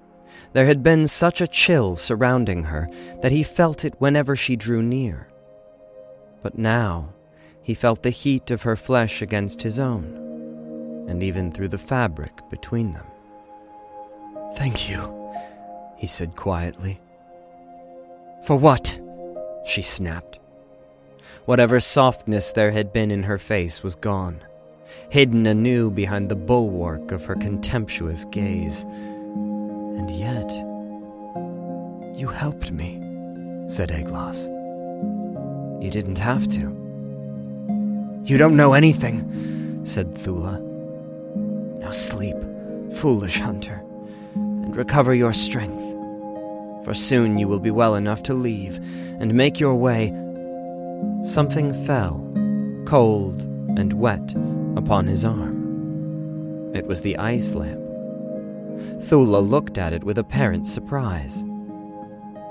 there 0.53 0.65
had 0.65 0.83
been 0.83 1.07
such 1.07 1.41
a 1.41 1.47
chill 1.47 1.95
surrounding 1.95 2.65
her 2.65 2.89
that 3.21 3.31
he 3.31 3.41
felt 3.41 3.83
it 3.85 3.99
whenever 3.99 4.35
she 4.35 4.55
drew 4.55 4.83
near. 4.83 5.27
But 6.43 6.57
now 6.57 7.13
he 7.63 7.73
felt 7.73 8.03
the 8.03 8.09
heat 8.09 8.51
of 8.51 8.63
her 8.63 8.75
flesh 8.75 9.21
against 9.21 9.61
his 9.61 9.79
own, 9.79 11.05
and 11.07 11.23
even 11.23 11.51
through 11.51 11.69
the 11.69 11.77
fabric 11.77 12.31
between 12.49 12.93
them. 12.93 13.05
Thank 14.55 14.89
you, 14.89 15.33
he 15.97 16.07
said 16.07 16.35
quietly. 16.35 16.99
For 18.45 18.55
what? 18.55 18.99
She 19.65 19.81
snapped. 19.81 20.39
Whatever 21.45 21.79
softness 21.79 22.51
there 22.51 22.71
had 22.71 22.93
been 22.93 23.11
in 23.11 23.23
her 23.23 23.37
face 23.37 23.83
was 23.83 23.95
gone, 23.95 24.41
hidden 25.09 25.45
anew 25.47 25.89
behind 25.89 26.29
the 26.29 26.35
bulwark 26.35 27.11
of 27.11 27.25
her 27.25 27.35
contemptuous 27.35 28.25
gaze. 28.25 28.83
And 28.83 30.09
yet. 30.11 30.51
You 32.17 32.27
helped 32.27 32.71
me, 32.71 32.99
said 33.67 33.89
Eglos. 33.89 34.47
You 35.83 35.89
didn't 35.89 36.19
have 36.19 36.47
to. 36.49 36.77
You 38.23 38.37
don't 38.37 38.55
know 38.55 38.73
anything, 38.73 39.83
said 39.83 40.13
Thula. 40.13 40.61
Now 41.79 41.89
sleep, 41.89 42.35
foolish 42.93 43.39
hunter, 43.39 43.83
and 44.35 44.75
recover 44.75 45.15
your 45.15 45.33
strength. 45.33 45.81
For 46.83 46.93
soon 46.93 47.37
you 47.37 47.47
will 47.47 47.59
be 47.59 47.71
well 47.71 47.95
enough 47.95 48.23
to 48.23 48.33
leave 48.33 48.77
and 49.19 49.33
make 49.33 49.59
your 49.59 49.75
way. 49.75 50.09
Something 51.23 51.73
fell, 51.85 52.19
cold 52.85 53.43
and 53.77 53.93
wet, 53.93 54.33
upon 54.75 55.07
his 55.07 55.23
arm. 55.23 56.71
It 56.73 56.87
was 56.87 57.01
the 57.01 57.17
ice 57.17 57.53
lamp. 57.53 57.81
Thula 59.01 59.47
looked 59.47 59.77
at 59.77 59.93
it 59.93 60.03
with 60.03 60.17
apparent 60.17 60.65
surprise. 60.65 61.43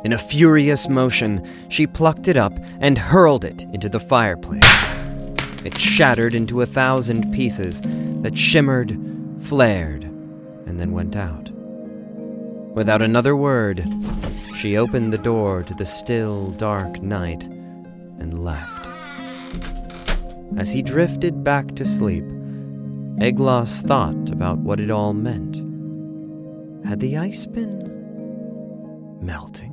In 0.05 0.13
a 0.13 0.19
furious 0.19 0.89
motion, 0.89 1.47
she 1.69 1.87
plucked 1.87 2.29
it 2.29 2.37
up 2.37 2.53
and 2.81 2.97
hurled 2.97 3.45
it 3.45 3.63
into 3.73 3.89
the 3.89 4.01
fireplace. 4.01 4.65
It 5.65 5.77
shattered 5.77 6.35
into 6.35 6.63
a 6.63 6.67
thousand 6.67 7.33
pieces 7.33 7.83
that 8.23 8.39
shimmered, 8.39 8.99
flared, 9.41 10.05
and 10.05 10.81
then 10.81 10.93
went 10.93 11.17
out. 11.17 11.50
Without 12.75 13.03
another 13.03 13.35
word, 13.35 13.85
she 14.55 14.77
opened 14.77 15.13
the 15.13 15.19
door 15.19 15.63
to 15.65 15.75
the 15.75 15.85
still, 15.85 16.51
dark 16.53 17.03
night 17.03 17.43
and 17.45 18.45
left. 18.45 18.87
As 20.57 20.71
he 20.71 20.83
drifted 20.83 21.43
back 21.43 21.75
to 21.77 21.85
sleep, 21.85 22.25
Eglos 23.19 23.83
thought 23.83 24.31
about 24.31 24.59
what 24.59 24.81
it 24.81 24.91
all 24.91 25.15
meant. 25.15 25.57
Had 26.87 27.01
the 27.01 27.17
ice 27.17 27.47
been 27.47 27.89
melting? 29.21 29.70